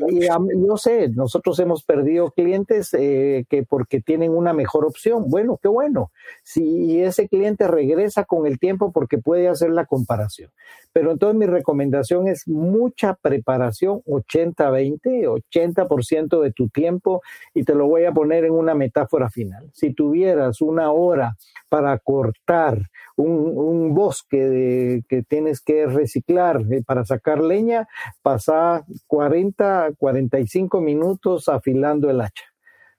y, 0.08 0.20
yo 0.26 0.76
sé, 0.76 1.08
nosotros 1.10 1.58
hemos 1.60 1.84
perdido 1.84 2.30
clientes 2.30 2.94
eh, 2.94 3.44
que 3.48 3.62
porque 3.62 4.00
tienen 4.00 4.32
una 4.32 4.52
mejor 4.52 4.84
opción, 4.84 5.28
bueno, 5.28 5.58
qué 5.62 5.68
bueno, 5.68 6.10
si 6.42 7.00
ese 7.00 7.28
cliente 7.28 7.68
regresa 7.68 8.24
con 8.24 8.46
el 8.46 8.58
tiempo 8.58 8.92
porque 8.92 9.18
puede 9.18 9.48
hacer 9.48 9.70
la 9.70 9.86
comparación. 9.86 10.50
Pero 10.92 11.12
entonces 11.12 11.38
mi 11.38 11.46
recomendación 11.46 12.26
es 12.26 12.48
mucha 12.48 13.14
preparación, 13.14 14.02
80-20, 14.06 15.42
80% 15.52 16.40
de 16.40 16.52
tu 16.52 16.68
tiempo, 16.68 17.22
y 17.54 17.62
te 17.62 17.74
lo 17.74 17.86
voy 17.86 18.04
a 18.04 18.12
poner 18.12 18.44
en 18.44 18.52
una 18.52 18.74
metáfora 18.74 19.30
final. 19.30 19.70
Si 19.72 19.94
tuvieras 19.94 20.60
una 20.60 20.79
hora 20.88 21.36
para 21.68 21.98
cortar 21.98 22.78
un, 23.16 23.94
bosque 23.94 25.02
que 25.08 25.22
tienes 25.22 25.60
que 25.60 25.86
reciclar 25.86 26.62
eh, 26.70 26.82
para 26.86 27.04
sacar 27.04 27.42
leña, 27.42 27.86
pasa 28.22 28.84
40, 29.06 29.90
45 29.98 30.80
minutos 30.80 31.48
afilando 31.48 32.08
el 32.08 32.22
hacha. 32.22 32.44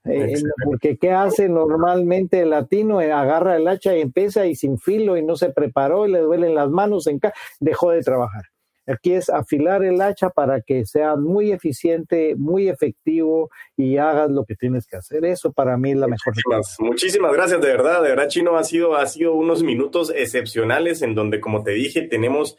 Eh, 0.05 0.33
porque 0.63 0.97
¿qué 0.97 1.11
hace 1.11 1.47
normalmente 1.47 2.41
el 2.41 2.49
latino? 2.51 3.01
Eh, 3.01 3.11
agarra 3.11 3.55
el 3.55 3.67
hacha 3.67 3.95
y 3.95 4.01
empieza 4.01 4.45
y 4.47 4.55
sin 4.55 4.79
filo 4.79 5.15
y 5.15 5.23
no 5.23 5.35
se 5.35 5.49
preparó 5.49 6.07
y 6.07 6.11
le 6.11 6.19
duelen 6.19 6.55
las 6.55 6.69
manos, 6.69 7.07
en 7.07 7.19
dejó 7.59 7.91
de 7.91 8.01
trabajar. 8.01 8.50
Aquí 8.87 9.13
es 9.13 9.29
afilar 9.29 9.83
el 9.83 10.01
hacha 10.01 10.29
para 10.29 10.61
que 10.61 10.85
sea 10.85 11.15
muy 11.15 11.51
eficiente, 11.51 12.35
muy 12.35 12.67
efectivo 12.69 13.49
y 13.77 13.97
hagas 13.97 14.29
lo 14.31 14.43
que 14.45 14.55
tienes 14.55 14.87
que 14.87 14.97
hacer. 14.97 15.23
Eso 15.25 15.51
para 15.51 15.77
mí 15.77 15.91
es 15.91 15.97
la 15.97 16.07
mejor. 16.07 16.33
Muchísimas, 16.33 16.77
muchísimas 16.79 17.33
gracias, 17.33 17.61
de 17.61 17.67
verdad, 17.67 18.01
de 18.01 18.09
verdad, 18.09 18.27
Chino, 18.27 18.57
ha 18.57 18.63
sido, 18.63 18.95
ha 18.95 19.05
sido 19.05 19.33
unos 19.33 19.63
minutos 19.63 20.11
excepcionales 20.15 21.01
en 21.01 21.15
donde, 21.15 21.39
como 21.39 21.63
te 21.63 21.71
dije, 21.71 22.01
tenemos 22.01 22.57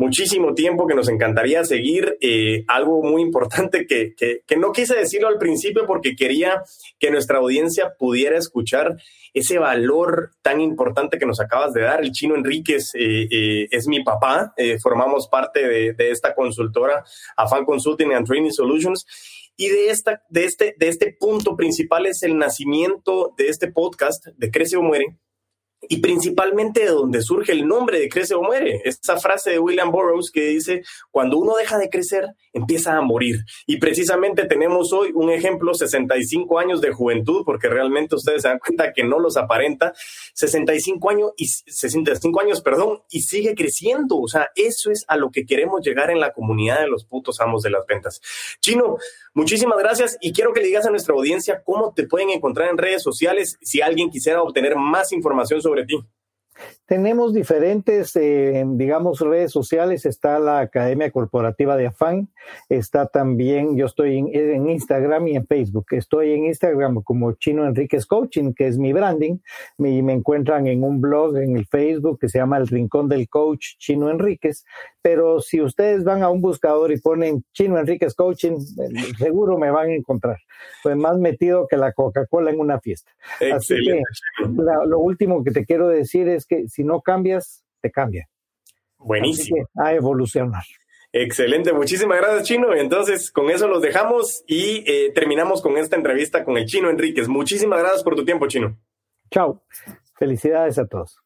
muchísimo 0.00 0.54
tiempo 0.54 0.86
que 0.86 0.94
nos 0.94 1.10
encantaría 1.10 1.62
seguir. 1.62 2.16
Eh, 2.22 2.64
algo 2.68 3.02
muy 3.02 3.20
importante 3.20 3.86
que, 3.86 4.14
que, 4.16 4.56
no 4.56 4.72
quise 4.72 4.96
decirlo 4.96 5.28
al 5.28 5.36
principio 5.36 5.86
porque 5.86 6.16
quería 6.16 6.62
que 6.98 7.10
nuestra 7.10 7.38
audiencia 7.38 7.92
pudiera 7.98 8.38
escuchar 8.38 8.96
ese 9.34 9.58
valor 9.58 10.32
tan 10.42 10.60
importante 10.60 11.18
que 11.18 11.26
nos 11.26 11.38
acabas 11.38 11.74
de 11.74 11.82
dar. 11.82 12.00
El 12.00 12.12
chino 12.12 12.34
Enríquez 12.34 12.94
eh, 12.94 13.28
eh, 13.30 13.68
es 13.70 13.86
mi 13.86 14.02
papá, 14.02 14.54
formamos 14.82 15.28
parte 15.28 15.68
de, 15.68 16.10
esta 16.10 16.34
consultora, 16.34 17.04
Afan 17.36 17.66
Consulting 17.66 18.12
and 18.14 18.26
Training 18.26 18.52
Solutions. 18.52 19.04
Y 19.56 19.68
de, 19.68 19.90
esta, 19.90 20.22
de, 20.30 20.46
este, 20.46 20.74
de 20.78 20.88
este 20.88 21.14
punto 21.20 21.54
principal 21.54 22.06
es 22.06 22.22
el 22.22 22.38
nacimiento 22.38 23.34
de 23.36 23.48
este 23.48 23.70
podcast 23.70 24.26
de 24.38 24.50
Crece 24.50 24.78
o 24.78 24.82
Muere, 24.82 25.18
y 25.92 25.96
principalmente 25.96 26.82
de 26.82 26.90
donde 26.90 27.20
surge 27.20 27.50
el 27.50 27.66
nombre 27.66 27.98
de 27.98 28.08
Crece 28.08 28.36
o 28.36 28.42
Muere. 28.42 28.80
Esa 28.84 29.16
frase 29.16 29.50
de 29.50 29.58
William 29.58 29.90
Burroughs 29.90 30.30
que 30.30 30.42
dice, 30.42 30.84
cuando 31.10 31.36
uno 31.36 31.56
deja 31.56 31.78
de 31.78 31.90
crecer, 31.90 32.28
empieza 32.52 32.96
a 32.96 33.00
morir. 33.00 33.40
Y 33.66 33.78
precisamente 33.78 34.46
tenemos 34.46 34.92
hoy 34.92 35.10
un 35.12 35.30
ejemplo, 35.30 35.74
65 35.74 36.60
años 36.60 36.80
de 36.80 36.92
juventud, 36.92 37.42
porque 37.44 37.68
realmente 37.68 38.14
ustedes 38.14 38.42
se 38.42 38.48
dan 38.48 38.60
cuenta 38.60 38.92
que 38.92 39.02
no 39.02 39.18
los 39.18 39.36
aparenta, 39.36 39.92
65 40.34 41.10
años 41.10 41.32
y 41.36 41.46
65 41.48 42.40
años, 42.40 42.60
perdón, 42.60 43.02
y 43.10 43.22
sigue 43.22 43.56
creciendo. 43.56 44.16
O 44.18 44.28
sea, 44.28 44.50
eso 44.54 44.92
es 44.92 45.04
a 45.08 45.16
lo 45.16 45.32
que 45.32 45.44
queremos 45.44 45.80
llegar 45.84 46.12
en 46.12 46.20
la 46.20 46.32
comunidad 46.32 46.78
de 46.78 46.86
los 46.86 47.04
putos 47.04 47.40
amos 47.40 47.62
de 47.62 47.70
las 47.70 47.84
ventas. 47.86 48.20
Chino, 48.60 48.96
muchísimas 49.34 49.78
gracias 49.80 50.18
y 50.20 50.32
quiero 50.32 50.52
que 50.52 50.60
le 50.60 50.66
digas 50.68 50.86
a 50.86 50.90
nuestra 50.90 51.16
audiencia 51.16 51.64
cómo 51.64 51.92
te 51.94 52.06
pueden 52.06 52.30
encontrar 52.30 52.70
en 52.70 52.78
redes 52.78 53.02
sociales 53.02 53.58
si 53.60 53.80
alguien 53.80 54.08
quisiera 54.08 54.40
obtener 54.40 54.76
más 54.76 55.10
información 55.10 55.60
sobre 55.60 55.79
Moredim. 55.80 56.06
Tenemos 56.86 57.32
diferentes, 57.32 58.16
eh, 58.16 58.64
digamos, 58.66 59.20
redes 59.20 59.52
sociales. 59.52 60.06
Está 60.06 60.40
la 60.40 60.58
Academia 60.58 61.10
Corporativa 61.10 61.76
de 61.76 61.86
Afán. 61.86 62.28
Está 62.68 63.06
también, 63.06 63.76
yo 63.76 63.86
estoy 63.86 64.18
en, 64.18 64.68
Instagram 64.68 65.28
y 65.28 65.36
en 65.36 65.46
Facebook. 65.46 65.86
Estoy 65.92 66.32
en 66.32 66.46
Instagram 66.46 67.02
como 67.02 67.32
Chino 67.34 67.64
Enríquez 67.64 68.06
Coaching, 68.06 68.54
que 68.54 68.66
es 68.66 68.76
mi 68.76 68.92
branding. 68.92 69.38
Y 69.78 70.02
me 70.02 70.14
encuentran 70.14 70.66
en 70.66 70.82
un 70.82 71.00
blog 71.00 71.36
en 71.36 71.56
el 71.56 71.66
Facebook 71.66 72.18
que 72.18 72.28
se 72.28 72.38
llama 72.38 72.58
El 72.58 72.66
Rincón 72.66 73.08
del 73.08 73.28
Coach 73.28 73.76
Chino 73.78 74.10
Enríquez. 74.10 74.64
Pero 75.02 75.40
si 75.40 75.60
ustedes 75.62 76.04
van 76.04 76.22
a 76.22 76.28
un 76.28 76.42
buscador 76.42 76.92
y 76.92 77.00
ponen 77.00 77.44
Chino 77.52 77.78
Enríquez 77.78 78.14
Coaching, 78.14 78.52
eh, 78.52 79.14
seguro 79.16 79.58
me 79.58 79.70
van 79.70 79.90
a 79.90 79.94
encontrar. 79.94 80.38
Pues 80.82 80.96
más 80.96 81.18
metido 81.18 81.66
que 81.68 81.76
la 81.76 81.92
Coca-Cola 81.92 82.50
en 82.50 82.60
una 82.60 82.80
fiesta. 82.80 83.10
Así 83.54 83.76
que 83.76 84.02
lo 84.86 84.98
último 84.98 85.42
que 85.44 85.52
te 85.52 85.64
quiero 85.64 85.88
decir 85.88 86.28
es 86.28 86.46
que 86.50 86.68
si 86.68 86.82
no 86.82 87.00
cambias, 87.00 87.64
te 87.80 87.90
cambia. 87.90 88.28
Buenísimo. 88.98 89.66
a 89.76 89.94
evolucionar. 89.94 90.64
Excelente, 91.12 91.72
muchísimas 91.72 92.18
gracias 92.18 92.48
Chino. 92.48 92.74
Entonces, 92.74 93.30
con 93.30 93.50
eso 93.50 93.68
los 93.68 93.80
dejamos 93.80 94.44
y 94.46 94.84
eh, 94.86 95.12
terminamos 95.14 95.62
con 95.62 95.76
esta 95.78 95.96
entrevista 95.96 96.44
con 96.44 96.58
el 96.58 96.66
Chino 96.66 96.90
Enríquez. 96.90 97.28
Muchísimas 97.28 97.78
gracias 97.78 98.02
por 98.02 98.16
tu 98.16 98.24
tiempo, 98.24 98.46
Chino. 98.46 98.76
Chao. 99.30 99.62
Felicidades 100.16 100.78
a 100.78 100.86
todos. 100.86 101.18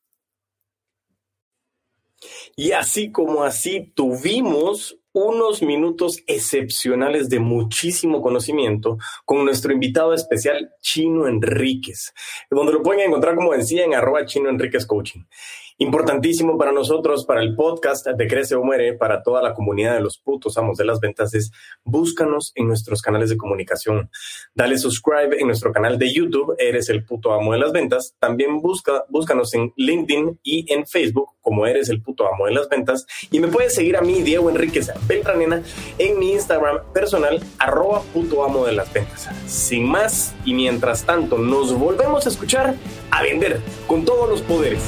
Y 2.54 2.72
así 2.72 3.10
como 3.10 3.44
así 3.44 3.92
tuvimos 3.94 4.98
unos 5.14 5.62
minutos 5.62 6.22
excepcionales 6.26 7.28
de 7.28 7.38
muchísimo 7.38 8.20
conocimiento 8.20 8.98
con 9.24 9.44
nuestro 9.44 9.72
invitado 9.72 10.12
especial 10.12 10.72
Chino 10.80 11.28
Enríquez, 11.28 12.12
donde 12.50 12.72
lo 12.72 12.82
pueden 12.82 13.08
encontrar, 13.08 13.36
como 13.36 13.52
decía, 13.52 13.84
en 13.84 13.94
arroba 13.94 14.26
Chino 14.26 14.50
Enríquez 14.50 14.84
Coaching. 14.84 15.22
Importantísimo 15.78 16.56
para 16.56 16.70
nosotros, 16.70 17.26
para 17.26 17.42
el 17.42 17.56
podcast 17.56 18.06
de 18.06 18.28
Crece 18.28 18.54
o 18.54 18.62
Muere, 18.62 18.92
para 18.94 19.24
toda 19.24 19.42
la 19.42 19.54
comunidad 19.54 19.94
de 19.94 20.02
los 20.02 20.18
putos 20.18 20.56
amos 20.56 20.78
de 20.78 20.84
las 20.84 21.00
ventas, 21.00 21.34
es 21.34 21.50
búscanos 21.82 22.52
en 22.54 22.68
nuestros 22.68 23.02
canales 23.02 23.28
de 23.28 23.36
comunicación. 23.36 24.08
Dale 24.54 24.78
subscribe 24.78 25.36
en 25.36 25.48
nuestro 25.48 25.72
canal 25.72 25.98
de 25.98 26.14
YouTube, 26.14 26.54
Eres 26.58 26.88
el 26.90 27.04
puto 27.04 27.32
amo 27.32 27.54
de 27.54 27.58
las 27.58 27.72
ventas. 27.72 28.14
También 28.20 28.60
busca, 28.60 29.04
búscanos 29.08 29.52
en 29.54 29.72
LinkedIn 29.76 30.38
y 30.44 30.72
en 30.72 30.86
Facebook 30.86 31.30
como 31.40 31.66
Eres 31.66 31.88
el 31.88 32.00
puto 32.00 32.32
amo 32.32 32.46
de 32.46 32.52
las 32.52 32.68
ventas. 32.68 33.04
Y 33.32 33.40
me 33.40 33.48
puedes 33.48 33.74
seguir 33.74 33.96
a 33.96 34.00
mí, 34.00 34.22
Diego 34.22 34.48
Enríquez 34.50 34.92
Beltranena, 35.08 35.60
en 35.98 36.20
mi 36.20 36.32
Instagram 36.32 36.92
personal, 36.92 37.40
arroba 37.58 38.00
puto 38.12 38.44
amo 38.44 38.64
de 38.64 38.72
las 38.72 38.92
ventas. 38.92 39.28
Sin 39.46 39.88
más, 39.88 40.36
y 40.44 40.54
mientras 40.54 41.04
tanto, 41.04 41.36
nos 41.36 41.76
volvemos 41.76 42.26
a 42.26 42.28
escuchar 42.28 42.76
a 43.10 43.22
vender 43.24 43.60
con 43.88 44.04
todos 44.04 44.28
los 44.28 44.40
poderes. 44.40 44.80